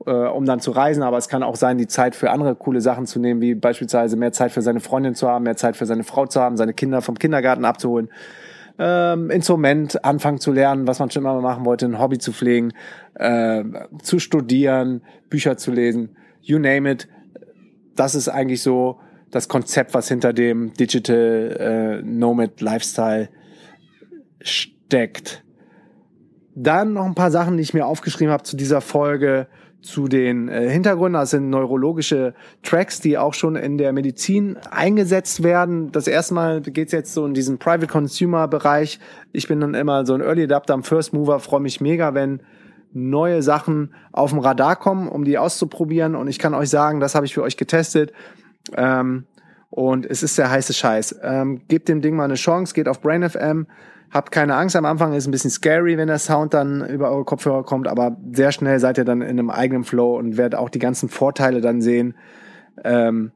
äh, 0.06 0.10
um 0.10 0.44
dann 0.44 0.60
zu 0.60 0.70
reisen, 0.70 1.02
aber 1.02 1.18
es 1.18 1.28
kann 1.28 1.42
auch 1.42 1.56
sein, 1.56 1.78
die 1.78 1.86
Zeit 1.86 2.14
für 2.14 2.30
andere 2.30 2.54
coole 2.54 2.80
Sachen 2.80 3.06
zu 3.06 3.18
nehmen, 3.18 3.40
wie 3.40 3.54
beispielsweise 3.54 4.16
mehr 4.16 4.32
Zeit 4.32 4.52
für 4.52 4.62
seine 4.62 4.80
Freundin 4.80 5.14
zu 5.14 5.28
haben, 5.28 5.44
mehr 5.44 5.56
Zeit 5.56 5.76
für 5.76 5.86
seine 5.86 6.04
Frau 6.04 6.26
zu 6.26 6.40
haben, 6.40 6.56
seine 6.56 6.74
Kinder 6.74 7.02
vom 7.02 7.18
Kindergarten 7.18 7.64
abzuholen, 7.64 8.08
ähm, 8.78 9.30
Instrument 9.30 10.04
anfangen 10.04 10.38
zu 10.38 10.52
lernen, 10.52 10.86
was 10.86 10.98
man 10.98 11.10
schon 11.10 11.22
immer 11.22 11.40
machen 11.40 11.64
wollte, 11.64 11.86
ein 11.86 11.98
Hobby 11.98 12.18
zu 12.18 12.32
pflegen, 12.32 12.72
äh, 13.14 13.64
zu 14.02 14.18
studieren, 14.18 15.02
Bücher 15.28 15.56
zu 15.56 15.72
lesen, 15.72 16.16
you 16.40 16.58
name 16.58 16.90
it. 16.90 17.08
Das 17.94 18.14
ist 18.14 18.28
eigentlich 18.28 18.62
so 18.62 18.98
das 19.30 19.48
Konzept, 19.48 19.94
was 19.94 20.08
hinter 20.08 20.32
dem 20.32 20.72
Digital 20.74 21.56
äh, 21.58 22.02
Nomad 22.02 22.60
Lifestyle 22.60 23.28
steckt. 24.40 25.42
Dann 26.54 26.92
noch 26.94 27.06
ein 27.06 27.14
paar 27.14 27.30
Sachen, 27.30 27.56
die 27.56 27.62
ich 27.62 27.72
mir 27.72 27.86
aufgeschrieben 27.86 28.32
habe 28.32 28.42
zu 28.42 28.56
dieser 28.56 28.80
Folge 28.80 29.46
zu 29.82 30.08
den 30.08 30.48
äh, 30.48 30.68
Hintergründen. 30.70 31.20
Das 31.20 31.30
sind 31.30 31.50
neurologische 31.50 32.34
Tracks, 32.62 33.00
die 33.00 33.18
auch 33.18 33.34
schon 33.34 33.56
in 33.56 33.78
der 33.78 33.92
Medizin 33.92 34.56
eingesetzt 34.70 35.42
werden. 35.42 35.92
Das 35.92 36.06
erste 36.06 36.34
Mal 36.34 36.60
geht's 36.62 36.92
jetzt 36.92 37.12
so 37.12 37.26
in 37.26 37.34
diesen 37.34 37.58
Private 37.58 37.88
Consumer 37.88 38.48
Bereich. 38.48 39.00
Ich 39.32 39.48
bin 39.48 39.60
dann 39.60 39.74
immer 39.74 40.06
so 40.06 40.14
ein 40.14 40.20
Early 40.20 40.44
Adapter 40.44 40.74
am 40.74 40.82
First 40.82 41.12
Mover, 41.12 41.40
freue 41.40 41.60
mich 41.60 41.80
mega, 41.80 42.14
wenn 42.14 42.40
neue 42.92 43.42
Sachen 43.42 43.94
auf 44.12 44.30
dem 44.30 44.38
Radar 44.38 44.76
kommen, 44.76 45.08
um 45.08 45.24
die 45.24 45.38
auszuprobieren. 45.38 46.14
Und 46.14 46.28
ich 46.28 46.38
kann 46.38 46.54
euch 46.54 46.70
sagen, 46.70 47.00
das 47.00 47.14
habe 47.14 47.26
ich 47.26 47.34
für 47.34 47.42
euch 47.42 47.56
getestet. 47.56 48.12
Ähm, 48.76 49.24
und 49.70 50.04
es 50.06 50.22
ist 50.22 50.36
der 50.38 50.50
heiße 50.50 50.74
Scheiß. 50.74 51.20
Ähm, 51.22 51.62
gebt 51.68 51.88
dem 51.88 52.02
Ding 52.02 52.14
mal 52.14 52.24
eine 52.24 52.34
Chance, 52.34 52.74
geht 52.74 52.88
auf 52.88 53.00
Brain 53.00 53.28
FM 53.28 53.66
Habt 54.12 54.30
keine 54.30 54.56
Angst, 54.56 54.76
am 54.76 54.84
Anfang 54.84 55.14
ist 55.14 55.26
ein 55.26 55.30
bisschen 55.30 55.50
scary, 55.50 55.96
wenn 55.96 56.08
der 56.08 56.18
Sound 56.18 56.52
dann 56.52 56.86
über 56.86 57.10
eure 57.10 57.24
Kopfhörer 57.24 57.64
kommt, 57.64 57.88
aber 57.88 58.18
sehr 58.32 58.52
schnell 58.52 58.78
seid 58.78 58.98
ihr 58.98 59.06
dann 59.06 59.22
in 59.22 59.30
einem 59.30 59.48
eigenen 59.48 59.84
Flow 59.84 60.18
und 60.18 60.36
werdet 60.36 60.58
auch 60.58 60.68
die 60.68 60.78
ganzen 60.78 61.08
Vorteile 61.08 61.62
dann 61.62 61.80
sehen, 61.80 62.14
ähm, 62.84 63.32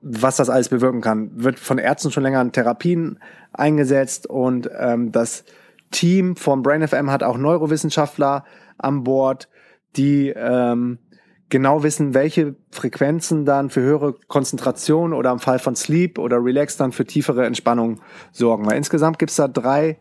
was 0.00 0.36
das 0.36 0.48
alles 0.48 0.68
bewirken 0.68 1.00
kann. 1.00 1.30
Wird 1.34 1.58
von 1.58 1.78
Ärzten 1.78 2.12
schon 2.12 2.22
länger 2.22 2.40
in 2.40 2.52
Therapien 2.52 3.18
eingesetzt 3.52 4.28
und 4.28 4.70
ähm, 4.78 5.10
das 5.10 5.44
Team 5.90 6.36
von 6.36 6.62
Brain 6.62 6.86
FM 6.86 7.10
hat 7.10 7.24
auch 7.24 7.36
Neurowissenschaftler 7.36 8.44
an 8.78 9.02
Bord, 9.02 9.48
die 9.96 10.28
ähm, 10.28 10.98
genau 11.48 11.82
wissen, 11.82 12.14
welche 12.14 12.56
Frequenzen 12.70 13.44
dann 13.44 13.70
für 13.70 13.80
höhere 13.80 14.14
Konzentration 14.28 15.12
oder 15.12 15.30
im 15.30 15.38
Fall 15.38 15.58
von 15.58 15.76
Sleep 15.76 16.18
oder 16.18 16.42
Relax 16.42 16.76
dann 16.76 16.92
für 16.92 17.04
tiefere 17.04 17.46
Entspannung 17.46 18.00
sorgen. 18.32 18.66
Weil 18.66 18.76
insgesamt 18.76 19.18
gibt's 19.18 19.36
da 19.36 19.48
drei 19.48 19.98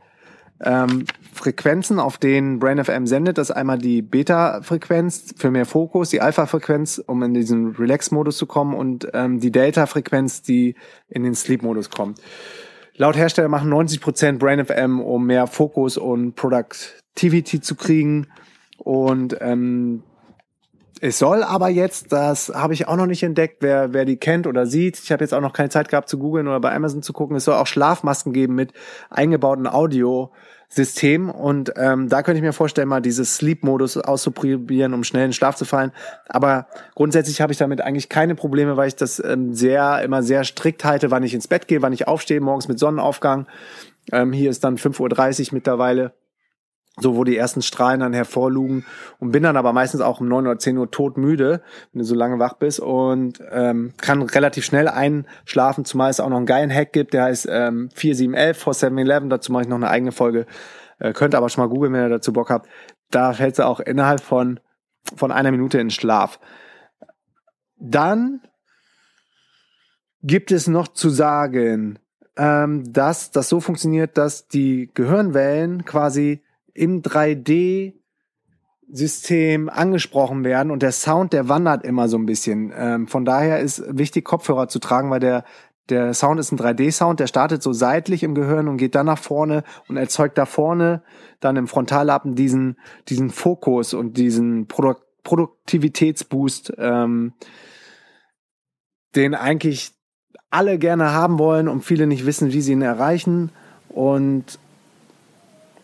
ähm, 0.63 1.05
Frequenzen, 1.33 1.99
auf 1.99 2.17
denen 2.17 2.59
Brain 2.59 2.83
FM 2.83 3.07
sendet. 3.07 3.37
Das 3.37 3.49
ist 3.49 3.55
einmal 3.55 3.77
die 3.77 4.01
Beta-Frequenz 4.01 5.33
für 5.37 5.51
mehr 5.51 5.65
Fokus, 5.65 6.09
die 6.09 6.21
Alpha-Frequenz, 6.21 7.03
um 7.05 7.21
in 7.23 7.33
diesen 7.33 7.75
Relax-Modus 7.75 8.37
zu 8.37 8.45
kommen 8.45 8.73
und 8.73 9.07
ähm, 9.13 9.39
die 9.39 9.51
Delta-Frequenz, 9.51 10.41
die 10.41 10.75
in 11.09 11.23
den 11.23 11.35
Sleep-Modus 11.35 11.89
kommt. 11.89 12.21
Laut 12.95 13.17
Hersteller 13.17 13.49
machen 13.49 13.69
90 13.69 14.01
Prozent 14.01 14.39
Brain 14.39 14.63
FM, 14.63 15.01
um 15.01 15.25
mehr 15.25 15.47
Fokus 15.47 15.97
und 15.97 16.35
Productivity 16.35 17.59
zu 17.59 17.75
kriegen. 17.75 18.27
Und 18.77 19.35
ähm, 19.41 20.03
es 21.05 21.19
soll 21.19 21.43
aber 21.43 21.67
jetzt, 21.67 22.13
das 22.13 22.47
habe 22.55 22.73
ich 22.73 22.87
auch 22.87 22.95
noch 22.95 23.07
nicht 23.07 23.23
entdeckt, 23.23 23.57
wer, 23.59 23.91
wer 23.91 24.05
die 24.05 24.15
kennt 24.15 24.47
oder 24.47 24.65
sieht. 24.65 24.97
Ich 24.97 25.11
habe 25.11 25.21
jetzt 25.21 25.33
auch 25.33 25.41
noch 25.41 25.51
keine 25.51 25.67
Zeit 25.67 25.89
gehabt 25.89 26.07
zu 26.07 26.17
googeln 26.17 26.47
oder 26.47 26.61
bei 26.61 26.73
Amazon 26.73 27.03
zu 27.03 27.11
gucken. 27.11 27.35
Es 27.35 27.43
soll 27.43 27.55
auch 27.55 27.67
Schlafmasken 27.67 28.31
geben 28.31 28.55
mit 28.55 28.71
eingebauten 29.09 29.67
Audiosystem. 29.67 31.29
Und 31.29 31.73
ähm, 31.75 32.07
da 32.07 32.23
könnte 32.23 32.37
ich 32.37 32.41
mir 32.41 32.53
vorstellen, 32.53 32.87
mal 32.87 33.01
dieses 33.01 33.35
Sleep-Modus 33.35 33.97
auszuprobieren, 33.97 34.93
um 34.93 35.03
schnell 35.03 35.25
in 35.25 35.33
Schlaf 35.33 35.57
zu 35.57 35.65
fallen. 35.65 35.91
Aber 36.29 36.67
grundsätzlich 36.95 37.41
habe 37.41 37.51
ich 37.51 37.59
damit 37.59 37.81
eigentlich 37.81 38.07
keine 38.07 38.33
Probleme, 38.33 38.77
weil 38.77 38.87
ich 38.87 38.95
das 38.95 39.21
ähm, 39.21 39.53
sehr, 39.53 40.01
immer 40.03 40.23
sehr 40.23 40.45
strikt 40.45 40.85
halte, 40.85 41.11
wann 41.11 41.23
ich 41.23 41.33
ins 41.33 41.49
Bett 41.49 41.67
gehe, 41.67 41.81
wann 41.81 41.91
ich 41.91 42.07
aufstehe, 42.07 42.39
morgens 42.39 42.69
mit 42.69 42.79
Sonnenaufgang. 42.79 43.47
Ähm, 44.13 44.31
hier 44.31 44.49
ist 44.49 44.63
dann 44.63 44.77
5.30 44.77 45.47
Uhr 45.47 45.55
mittlerweile 45.55 46.13
so 46.99 47.15
wo 47.15 47.23
die 47.23 47.37
ersten 47.37 47.61
Strahlen 47.61 48.01
dann 48.01 48.13
hervorlugen 48.13 48.85
und 49.19 49.31
bin 49.31 49.43
dann 49.43 49.57
aber 49.57 49.73
meistens 49.73 50.01
auch 50.01 50.19
um 50.19 50.27
neun 50.27 50.45
oder 50.45 50.59
zehn 50.59 50.77
Uhr 50.77 50.91
todmüde, 50.91 51.61
wenn 51.91 51.99
du 51.99 52.05
so 52.05 52.13
lange 52.13 52.37
wach 52.37 52.53
bist 52.53 52.79
und 52.79 53.41
ähm, 53.51 53.93
kann 53.99 54.21
relativ 54.21 54.63
schnell 54.63 54.87
einschlafen, 54.87 55.85
zumal 55.85 56.11
es 56.11 56.19
auch 56.19 56.29
noch 56.29 56.37
einen 56.37 56.45
geilen 56.45 56.71
Hack 56.71 56.93
gibt, 56.93 57.13
der 57.13 57.23
heißt 57.23 57.47
ähm, 57.49 57.89
4711 57.95 58.57
vor 58.57 58.73
7-Eleven, 58.73 59.29
dazu 59.29 59.51
mache 59.51 59.63
ich 59.63 59.69
noch 59.69 59.77
eine 59.77 59.89
eigene 59.89 60.11
Folge, 60.11 60.45
äh, 60.99 61.13
könnt 61.13 61.33
aber 61.33 61.49
schon 61.49 61.63
mal 61.63 61.69
googeln, 61.69 61.93
wenn 61.93 62.03
ihr 62.03 62.09
dazu 62.09 62.31
Bock 62.31 62.51
habt, 62.51 62.69
da 63.09 63.33
fällt 63.33 63.57
du 63.57 63.65
auch 63.65 63.79
innerhalb 63.79 64.21
von, 64.21 64.59
von 65.15 65.31
einer 65.31 65.51
Minute 65.51 65.79
in 65.79 65.89
Schlaf. 65.89 66.39
Dann 67.77 68.41
gibt 70.21 70.51
es 70.51 70.67
noch 70.67 70.87
zu 70.87 71.09
sagen, 71.09 71.99
ähm, 72.37 72.91
dass 72.91 73.31
das 73.31 73.49
so 73.49 73.59
funktioniert, 73.59 74.17
dass 74.17 74.47
die 74.47 74.89
Gehirnwellen 74.93 75.85
quasi 75.85 76.43
im 76.73 77.01
3D 77.01 77.93
System 78.91 79.69
angesprochen 79.69 80.43
werden 80.43 80.71
und 80.71 80.83
der 80.83 80.91
Sound, 80.91 81.33
der 81.33 81.49
wandert 81.49 81.83
immer 81.83 82.07
so 82.07 82.17
ein 82.17 82.25
bisschen. 82.25 82.71
Ähm, 82.75 83.07
von 83.07 83.25
daher 83.25 83.59
ist 83.59 83.83
wichtig, 83.87 84.25
Kopfhörer 84.25 84.67
zu 84.67 84.79
tragen, 84.79 85.09
weil 85.09 85.19
der, 85.19 85.45
der 85.89 86.13
Sound 86.13 86.39
ist 86.39 86.51
ein 86.51 86.59
3D-Sound, 86.59 87.19
der 87.19 87.27
startet 87.27 87.63
so 87.63 87.73
seitlich 87.73 88.23
im 88.23 88.35
Gehirn 88.35 88.67
und 88.67 88.77
geht 88.77 88.95
dann 88.95 89.07
nach 89.07 89.17
vorne 89.17 89.63
und 89.87 89.97
erzeugt 89.97 90.37
da 90.37 90.45
vorne 90.45 91.01
dann 91.39 91.55
im 91.55 91.67
Frontallappen 91.67 92.35
diesen, 92.35 92.77
diesen 93.09 93.29
Fokus 93.29 93.93
und 93.93 94.17
diesen 94.17 94.67
Produ 94.67 94.95
Produktivitätsboost, 95.23 96.73
ähm, 96.77 97.31
den 99.15 99.35
eigentlich 99.35 99.93
alle 100.49 100.77
gerne 100.77 101.13
haben 101.13 101.39
wollen 101.39 101.69
und 101.69 101.85
viele 101.85 102.07
nicht 102.07 102.25
wissen, 102.25 102.51
wie 102.51 102.59
sie 102.59 102.73
ihn 102.73 102.81
erreichen. 102.81 103.49
Und 103.87 104.59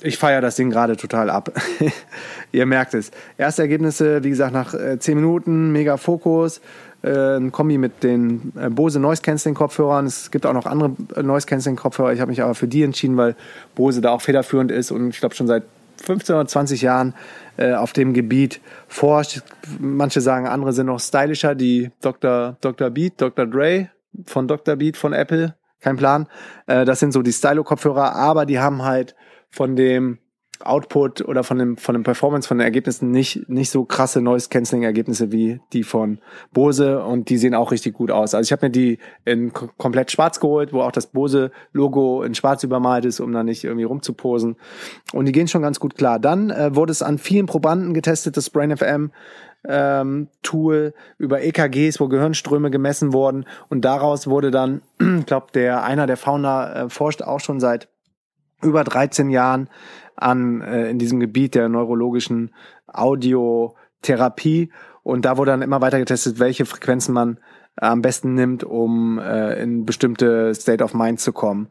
ich 0.02 0.18
feiere 0.18 0.42
das 0.42 0.56
Ding 0.56 0.70
gerade 0.70 0.98
total 0.98 1.30
ab. 1.30 1.52
Ihr 2.52 2.66
merkt 2.66 2.94
es. 2.94 3.12
Erste 3.38 3.64
Ergebnisse, 3.64 4.24
wie 4.24 4.30
gesagt, 4.30 4.54
nach 4.54 4.74
äh, 4.74 5.00
10 5.00 5.16
Minuten, 5.16 5.72
mega 5.72 5.98
Fokus. 5.98 6.62
Äh, 7.02 7.38
ein 7.38 7.52
Kombi 7.52 7.78
mit 7.78 8.04
den 8.04 8.54
äh, 8.60 8.70
Bose 8.70 9.00
Noise 9.00 9.22
Cancelling 9.22 9.56
Kopfhörern. 9.56 10.06
Es 10.06 10.32
gibt 10.32 10.46
auch 10.46 10.54
noch 10.54 10.66
andere 10.66 10.96
äh, 11.16 11.24
Noise 11.24 11.48
Cancelling 11.48 11.78
Kopfhörer. 11.78 12.14
Ich 12.14 12.22
habe 12.22 12.30
mich 12.30 12.42
aber 12.42 12.56
für 12.56 12.68
die 12.68 12.84
entschieden, 12.84 13.18
weil 13.18 13.36
Bose 13.76 14.02
da 14.02 14.12
auch 14.12 14.22
federführend 14.22 14.72
ist 14.72 14.92
und 14.92 15.10
ich 15.10 15.20
glaube 15.20 15.36
schon 15.36 15.48
seit 15.48 15.64
15 16.04 16.36
oder 16.36 16.48
20 16.48 16.82
Jahren 16.82 17.14
äh, 17.58 17.74
auf 17.74 17.94
dem 17.94 18.14
Gebiet 18.14 18.62
forscht. 18.88 19.42
Manche 19.80 20.22
sagen, 20.22 20.48
andere 20.48 20.74
sind 20.74 20.88
noch 20.88 21.00
stylischer, 21.00 21.56
die 21.56 21.92
Dr. 22.02 22.58
Dr. 22.62 22.90
Beat, 22.90 23.22
Dr. 23.22 23.46
Dre 23.46 23.90
von 24.26 24.48
Dr. 24.48 24.76
Beat 24.76 24.98
von 24.98 25.14
Apple, 25.14 25.56
kein 25.82 25.98
Plan. 25.98 26.28
Äh, 26.68 26.86
das 26.86 27.00
sind 27.00 27.12
so 27.12 27.22
die 27.22 27.34
Stylo-Kopfhörer, 27.34 28.16
aber 28.16 28.46
die 28.46 28.60
haben 28.60 28.84
halt 28.84 29.16
von 29.50 29.76
dem 29.76 30.20
Output 30.62 31.22
oder 31.22 31.44
von 31.44 31.58
dem, 31.58 31.78
von 31.78 31.94
dem 31.94 32.04
Performance, 32.04 32.48
von 32.48 32.58
den 32.58 32.66
Ergebnissen 32.66 33.12
nicht, 33.12 33.48
nicht 33.48 33.70
so 33.70 33.86
krasse 33.86 34.22
Noise 34.22 34.50
Cancelling 34.50 34.84
Ergebnisse 34.84 35.32
wie 35.32 35.62
die 35.72 35.84
von 35.84 36.20
Bose 36.52 37.02
und 37.02 37.30
die 37.30 37.38
sehen 37.38 37.56
auch 37.56 37.72
richtig 37.72 37.94
gut 37.94 38.12
aus. 38.12 38.34
Also 38.34 38.48
ich 38.48 38.52
habe 38.52 38.66
mir 38.66 38.72
die 38.72 39.00
in 39.24 39.54
komplett 39.54 40.12
schwarz 40.12 40.40
geholt, 40.40 40.74
wo 40.74 40.82
auch 40.82 40.92
das 40.92 41.08
Bose 41.08 41.52
Logo 41.72 42.24
in 42.24 42.36
schwarz 42.36 42.64
übermalt 42.64 43.06
ist, 43.06 43.22
um 43.22 43.32
da 43.32 43.44
nicht 43.44 43.64
irgendwie 43.64 43.86
rumzuposen. 43.86 44.58
Und 45.14 45.26
die 45.26 45.32
gehen 45.32 45.48
schon 45.48 45.62
ganz 45.62 45.80
gut 45.80 45.96
klar. 45.96 46.20
Dann 46.20 46.50
äh, 46.50 46.76
wurde 46.76 46.92
es 46.92 47.02
an 47.02 47.18
vielen 47.18 47.46
Probanden 47.46 47.94
getestet, 47.94 48.36
das 48.36 48.50
Brain 48.50 48.76
FM 48.76 49.12
ähm, 49.68 50.28
Tool 50.42 50.94
über 51.18 51.42
EKGs, 51.42 52.00
wo 52.00 52.08
Gehirnströme 52.08 52.70
gemessen 52.70 53.14
wurden 53.14 53.46
und 53.70 53.84
daraus 53.84 54.28
wurde 54.28 54.52
dann, 54.52 54.82
ich 55.20 55.26
glaube, 55.26 55.48
der 55.54 55.84
einer 55.84 56.08
der 56.08 56.18
Founder 56.18 56.76
äh, 56.76 56.90
forscht 56.90 57.22
auch 57.22 57.40
schon 57.40 57.60
seit 57.60 57.90
über 58.62 58.84
13 58.84 59.30
Jahren 59.30 59.70
an 60.16 60.62
äh, 60.62 60.90
in 60.90 61.00
diesem 61.00 61.20
Gebiet 61.20 61.56
der 61.56 61.70
neurologischen 61.70 62.54
Audiotherapie. 62.88 64.72
Und 65.04 65.26
da 65.26 65.38
wurde 65.38 65.52
dann 65.52 65.62
immer 65.62 65.82
weiter 65.82 66.00
getestet, 66.00 66.40
welche 66.40 66.66
Frequenzen 66.66 67.14
man 67.14 67.40
am 67.76 68.02
besten 68.02 68.34
nimmt, 68.34 68.64
um 68.64 69.20
äh, 69.20 69.62
in 69.62 69.86
bestimmte 69.86 70.54
State 70.54 70.84
of 70.84 70.94
Mind 70.94 71.20
zu 71.20 71.32
kommen. 71.32 71.70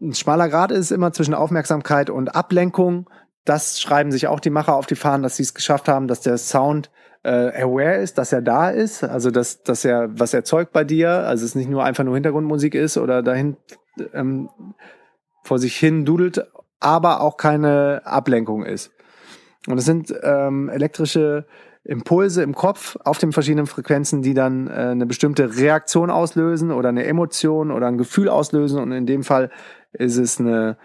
Ein 0.00 0.14
schmaler 0.14 0.48
Grad 0.48 0.72
ist 0.72 0.90
immer 0.90 1.12
zwischen 1.12 1.34
Aufmerksamkeit 1.34 2.10
und 2.10 2.34
Ablenkung. 2.34 3.08
Das 3.44 3.80
schreiben 3.80 4.10
sich 4.10 4.26
auch 4.26 4.40
die 4.40 4.50
Macher 4.50 4.74
auf 4.74 4.86
die 4.86 4.96
Fahnen, 4.96 5.22
dass 5.22 5.36
sie 5.36 5.42
es 5.42 5.54
geschafft 5.54 5.88
haben, 5.88 6.08
dass 6.08 6.20
der 6.20 6.38
Sound 6.38 6.90
äh, 7.22 7.62
aware 7.62 7.96
ist, 7.96 8.18
dass 8.18 8.32
er 8.32 8.42
da 8.42 8.70
ist, 8.70 9.04
also 9.04 9.30
dass, 9.30 9.62
dass 9.62 9.84
er 9.84 10.08
was 10.18 10.34
erzeugt 10.34 10.72
bei 10.72 10.84
dir, 10.84 11.10
also 11.10 11.44
es 11.44 11.54
nicht 11.54 11.70
nur 11.70 11.84
einfach 11.84 12.04
nur 12.04 12.14
Hintergrundmusik 12.14 12.74
ist 12.74 12.96
oder 12.96 13.22
dahin 13.22 13.56
ähm, 14.12 14.48
vor 15.42 15.58
sich 15.58 15.76
hin 15.76 16.04
dudelt, 16.04 16.46
aber 16.80 17.20
auch 17.20 17.36
keine 17.36 18.02
Ablenkung 18.04 18.64
ist. 18.64 18.92
Und 19.66 19.78
es 19.78 19.84
sind 19.84 20.12
ähm, 20.22 20.68
elektrische 20.68 21.46
Impulse 21.84 22.42
im 22.42 22.54
Kopf 22.54 22.96
auf 23.04 23.18
den 23.18 23.32
verschiedenen 23.32 23.66
Frequenzen, 23.66 24.22
die 24.22 24.34
dann 24.34 24.68
äh, 24.68 24.70
eine 24.70 25.06
bestimmte 25.06 25.56
Reaktion 25.56 26.10
auslösen 26.10 26.70
oder 26.70 26.90
eine 26.90 27.04
Emotion 27.04 27.70
oder 27.70 27.88
ein 27.88 27.98
Gefühl 27.98 28.28
auslösen. 28.28 28.80
Und 28.80 28.92
in 28.92 29.06
dem 29.06 29.24
Fall 29.24 29.50
ist 29.92 30.16
es 30.16 30.40
eine 30.40 30.76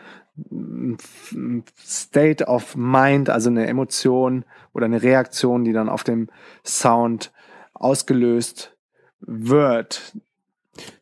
State 1.79 2.45
of 2.45 2.75
Mind, 2.75 3.29
also 3.29 3.49
eine 3.49 3.67
Emotion 3.67 4.45
oder 4.73 4.85
eine 4.85 5.01
Reaktion, 5.01 5.63
die 5.63 5.73
dann 5.73 5.89
auf 5.89 6.03
dem 6.03 6.29
Sound 6.63 7.31
ausgelöst 7.73 8.75
wird. 9.19 10.13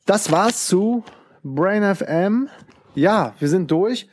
Das 0.05 0.31
war's 0.31 0.67
zu 0.67 1.03
Brain 1.43 1.95
FM. 1.95 2.49
Ja, 2.95 3.33
wir 3.39 3.49
sind 3.49 3.69
durch. 3.71 4.07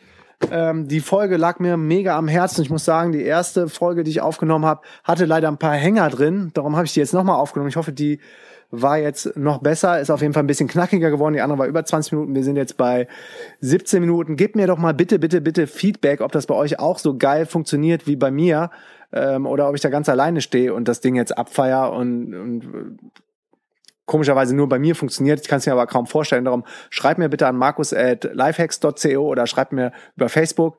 Ähm, 0.50 0.88
die 0.88 1.00
Folge 1.00 1.36
lag 1.36 1.60
mir 1.60 1.76
mega 1.76 2.16
am 2.16 2.28
Herzen. 2.28 2.62
Ich 2.62 2.70
muss 2.70 2.84
sagen, 2.84 3.12
die 3.12 3.22
erste 3.22 3.68
Folge, 3.68 4.02
die 4.02 4.10
ich 4.10 4.20
aufgenommen 4.20 4.66
habe, 4.66 4.82
hatte 5.04 5.24
leider 5.24 5.48
ein 5.48 5.58
paar 5.58 5.74
Hänger 5.74 6.10
drin. 6.10 6.50
Darum 6.54 6.76
habe 6.76 6.86
ich 6.86 6.92
die 6.92 7.00
jetzt 7.00 7.14
nochmal 7.14 7.36
aufgenommen. 7.36 7.68
Ich 7.68 7.76
hoffe, 7.76 7.92
die 7.92 8.18
war 8.72 8.98
jetzt 8.98 9.36
noch 9.36 9.58
besser, 9.58 10.00
ist 10.00 10.10
auf 10.10 10.22
jeden 10.22 10.32
Fall 10.32 10.42
ein 10.42 10.46
bisschen 10.46 10.66
knackiger 10.66 11.10
geworden. 11.10 11.34
Die 11.34 11.42
andere 11.42 11.58
war 11.58 11.66
über 11.66 11.84
20 11.84 12.12
Minuten. 12.12 12.34
Wir 12.34 12.42
sind 12.42 12.56
jetzt 12.56 12.76
bei 12.76 13.06
17 13.60 14.00
Minuten. 14.00 14.36
Gebt 14.36 14.56
mir 14.56 14.66
doch 14.66 14.78
mal 14.78 14.94
bitte, 14.94 15.18
bitte, 15.18 15.40
bitte 15.42 15.66
Feedback, 15.66 16.22
ob 16.22 16.32
das 16.32 16.46
bei 16.46 16.54
euch 16.54 16.78
auch 16.78 16.98
so 16.98 17.16
geil 17.16 17.46
funktioniert 17.46 18.06
wie 18.06 18.16
bei 18.16 18.30
mir 18.30 18.70
ähm, 19.12 19.46
oder 19.46 19.68
ob 19.68 19.74
ich 19.74 19.82
da 19.82 19.90
ganz 19.90 20.08
alleine 20.08 20.40
stehe 20.40 20.72
und 20.74 20.88
das 20.88 21.00
Ding 21.00 21.14
jetzt 21.14 21.36
abfeier 21.36 21.92
und, 21.92 22.34
und 22.34 22.98
komischerweise 24.06 24.54
nur 24.54 24.68
bei 24.68 24.78
mir 24.78 24.94
funktioniert. 24.94 25.40
Ich 25.40 25.48
kann 25.48 25.58
es 25.58 25.66
mir 25.66 25.72
aber 25.72 25.86
kaum 25.86 26.06
vorstellen. 26.06 26.44
Darum 26.44 26.64
schreibt 26.90 27.18
mir 27.18 27.28
bitte 27.28 27.46
an 27.46 27.56
markus.lifehacks.co 27.56 29.26
oder 29.26 29.46
schreibt 29.46 29.72
mir 29.72 29.92
über 30.16 30.28
Facebook 30.28 30.78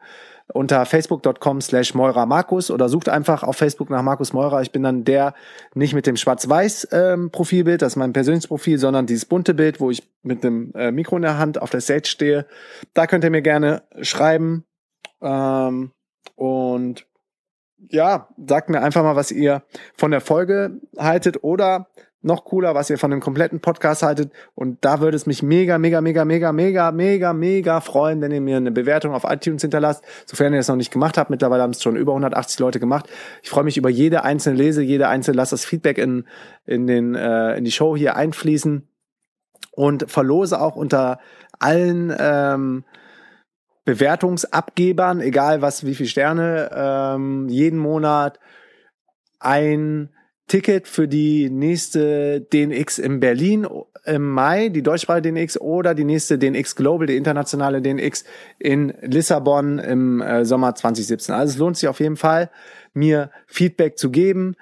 unter 0.52 0.86
facebook.com 0.86 1.62
slash 1.62 1.94
Moira 1.94 2.26
Markus 2.26 2.70
oder 2.70 2.90
sucht 2.90 3.08
einfach 3.08 3.44
auf 3.44 3.56
Facebook 3.56 3.90
nach 3.90 4.02
Markus 4.02 4.34
Meurer. 4.34 4.62
Ich 4.62 4.72
bin 4.72 4.84
dann 4.84 5.06
der 5.06 5.34
nicht 5.74 5.94
mit 5.94 6.06
dem 6.06 6.18
schwarz-weiß 6.18 6.90
ähm, 6.92 7.32
Profilbild, 7.32 7.82
das 7.82 7.94
ist 7.94 7.96
mein 7.98 8.14
persönliches 8.14 8.48
Profil, 8.48 8.78
sondern 8.78 9.06
dieses 9.06 9.26
bunte 9.26 9.54
Bild, 9.54 9.80
wo 9.80 9.90
ich 9.90 10.04
mit 10.22 10.44
dem 10.44 10.74
äh, 10.76 10.92
Mikro 10.92 11.16
in 11.16 11.22
der 11.22 11.38
Hand 11.38 11.62
auf 11.62 11.70
der 11.70 11.82
Stage 11.82 12.08
stehe. 12.08 12.46
Da 12.94 13.08
könnt 13.08 13.24
ihr 13.24 13.30
mir 13.30 13.42
gerne 13.42 13.84
schreiben 14.02 14.66
ähm, 15.22 15.92
und 16.36 17.06
ja, 17.90 18.28
sagt 18.48 18.70
mir 18.70 18.82
einfach 18.82 19.04
mal, 19.04 19.16
was 19.16 19.32
ihr 19.32 19.64
von 19.96 20.12
der 20.12 20.22
Folge 20.22 20.80
haltet 20.98 21.44
oder 21.44 21.88
noch 22.24 22.46
cooler, 22.46 22.74
was 22.74 22.90
ihr 22.90 22.98
von 22.98 23.12
dem 23.12 23.20
kompletten 23.20 23.60
Podcast 23.60 24.02
haltet. 24.02 24.32
Und 24.56 24.84
da 24.86 25.02
würde 25.02 25.18
es 25.18 25.26
mich 25.26 25.44
mega, 25.44 25.78
mega, 25.78 26.02
mega, 26.02 26.24
mega, 26.26 26.52
mega, 26.54 26.92
mega, 26.92 27.34
mega 27.34 27.82
freuen, 27.82 28.22
wenn 28.22 28.32
ihr 28.32 28.42
mir 28.42 28.58
eine 28.58 28.72
Bewertung 28.72 29.14
auf 29.14 29.26
iTunes 29.26 29.62
hinterlasst. 29.62 30.04
Sofern 30.26 30.54
ihr 30.54 30.60
das 30.60 30.70
noch 30.70 30.78
nicht 30.78 30.92
gemacht 30.92 31.18
habt, 31.18 31.30
mittlerweile 31.30 31.64
haben 31.64 31.72
es 31.72 31.84
schon 31.84 31.98
über 31.98 32.14
180 32.14 32.60
Leute 32.60 32.80
gemacht. 32.80 33.10
Ich 33.42 33.50
freue 33.50 33.66
mich 33.66 33.78
über 33.78 33.90
jede 33.90 34.24
einzelne 34.24 34.56
Lese, 34.56 34.82
jede 34.82 35.10
einzelne, 35.10 35.38
lasst 35.38 35.52
das 35.52 35.66
Feedback 35.66 35.98
in, 35.98 36.26
in, 36.66 36.88
den, 36.88 37.14
äh, 37.16 37.58
in 37.58 37.66
die 37.66 37.72
Show 37.72 37.98
hier 37.98 38.16
einfließen 38.16 38.88
und 39.72 40.10
verlose 40.10 40.62
auch 40.62 40.76
unter 40.76 41.20
allen 41.60 42.16
ähm, 42.18 42.86
Bewertungsabgebern, 43.86 45.20
egal 45.22 45.62
was, 45.62 45.86
wie 45.86 45.96
viele 45.96 46.10
Sterne, 46.10 46.70
ähm, 46.74 47.50
jeden 47.50 47.80
Monat 47.80 48.40
ein 49.40 50.10
Ticket 50.48 50.88
für 50.88 51.08
die 51.08 51.50
nächste 51.50 52.42
DNX 52.42 53.00
in 53.00 53.20
Berlin 53.20 53.68
im 54.06 54.30
Mai, 54.30 54.70
die 54.70 54.82
deutschsprachige 54.84 55.32
DNX 55.32 55.60
oder 55.60 55.96
die 55.96 56.04
nächste 56.04 56.38
DNX 56.38 56.76
Global, 56.76 57.08
die 57.08 57.16
internationale 57.16 57.82
DNX 57.82 58.26
in 58.60 58.94
Lissabon 59.02 59.80
im 59.80 60.22
äh, 60.22 60.46
Sommer 60.46 60.76
2017. 60.76 61.34
Also 61.34 61.54
es 61.54 61.58
lohnt 61.58 61.78
sich 61.78 61.88
auf 61.88 62.00
jeden 62.00 62.18
Fall, 62.18 62.50
mir 62.94 63.32
Feedback 63.48 63.98
zu 63.98 64.12
geben. 64.12 64.56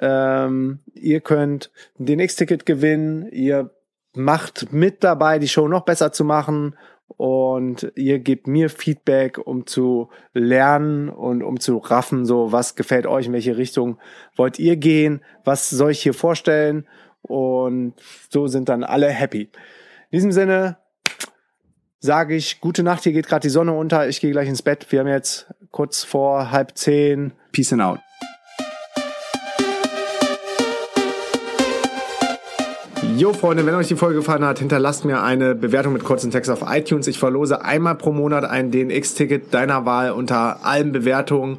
Ähm, 0.00 0.80
ihr 0.94 1.20
könnt 1.20 1.70
ein 1.98 2.06
DNX-Ticket 2.06 2.66
gewinnen, 2.66 3.28
ihr 3.30 3.70
macht 4.14 4.72
mit 4.72 5.04
dabei, 5.04 5.38
die 5.38 5.48
Show 5.48 5.68
noch 5.68 5.84
besser 5.84 6.12
zu 6.12 6.24
machen 6.24 6.74
und 7.16 7.90
ihr 7.96 8.18
gebt 8.18 8.46
mir 8.46 8.70
Feedback, 8.70 9.38
um 9.38 9.66
zu 9.66 10.08
lernen 10.34 11.08
und 11.08 11.42
um 11.42 11.58
zu 11.58 11.78
raffen, 11.78 12.26
so 12.26 12.52
was 12.52 12.76
gefällt 12.76 13.06
euch, 13.06 13.26
in 13.26 13.32
welche 13.32 13.56
Richtung 13.56 13.98
wollt 14.36 14.58
ihr 14.58 14.76
gehen, 14.76 15.22
was 15.44 15.70
soll 15.70 15.90
ich 15.90 16.02
hier 16.02 16.14
vorstellen 16.14 16.86
und 17.22 17.94
so 18.30 18.46
sind 18.46 18.68
dann 18.68 18.84
alle 18.84 19.08
happy. 19.08 19.50
In 20.10 20.18
diesem 20.18 20.32
Sinne 20.32 20.78
sage 22.00 22.36
ich 22.36 22.60
gute 22.60 22.82
Nacht, 22.82 23.02
hier 23.02 23.12
geht 23.12 23.26
gerade 23.26 23.42
die 23.42 23.50
Sonne 23.50 23.72
unter, 23.72 24.08
ich 24.08 24.20
gehe 24.20 24.30
gleich 24.30 24.48
ins 24.48 24.62
Bett. 24.62 24.86
Wir 24.90 25.00
haben 25.00 25.08
jetzt 25.08 25.52
kurz 25.70 26.04
vor 26.04 26.50
halb 26.50 26.76
zehn. 26.76 27.32
Peace 27.52 27.72
and 27.72 27.82
out. 27.82 27.98
Jo 33.18 33.32
Freunde, 33.32 33.66
wenn 33.66 33.74
euch 33.74 33.88
die 33.88 33.96
Folge 33.96 34.14
gefallen 34.14 34.44
hat, 34.44 34.60
hinterlasst 34.60 35.04
mir 35.04 35.20
eine 35.20 35.56
Bewertung 35.56 35.92
mit 35.92 36.04
kurzen 36.04 36.30
Text 36.30 36.48
auf 36.52 36.62
iTunes. 36.68 37.08
Ich 37.08 37.18
verlose 37.18 37.64
einmal 37.64 37.96
pro 37.96 38.12
Monat 38.12 38.44
ein 38.44 38.70
DNX-Ticket 38.70 39.52
deiner 39.52 39.84
Wahl 39.84 40.12
unter 40.12 40.64
allen 40.64 40.92
Bewertungen. 40.92 41.58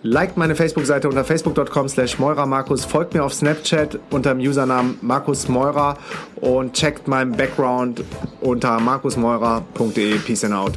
Liked 0.00 0.38
meine 0.38 0.54
Facebook-Seite 0.54 1.06
unter 1.06 1.22
facebook.com 1.22 1.90
slash 1.90 2.18
Markus. 2.18 2.86
Folgt 2.86 3.12
mir 3.12 3.24
auf 3.24 3.34
Snapchat 3.34 3.98
unter 4.08 4.34
dem 4.34 4.40
Usernamen 4.40 4.96
Markus 5.02 5.48
Meurer 5.48 5.98
und 6.36 6.72
checkt 6.72 7.08
meinen 7.08 7.32
Background 7.32 8.02
unter 8.40 8.80
markusmeurer.de. 8.80 10.18
Peace 10.20 10.44
and 10.44 10.54
out. 10.54 10.72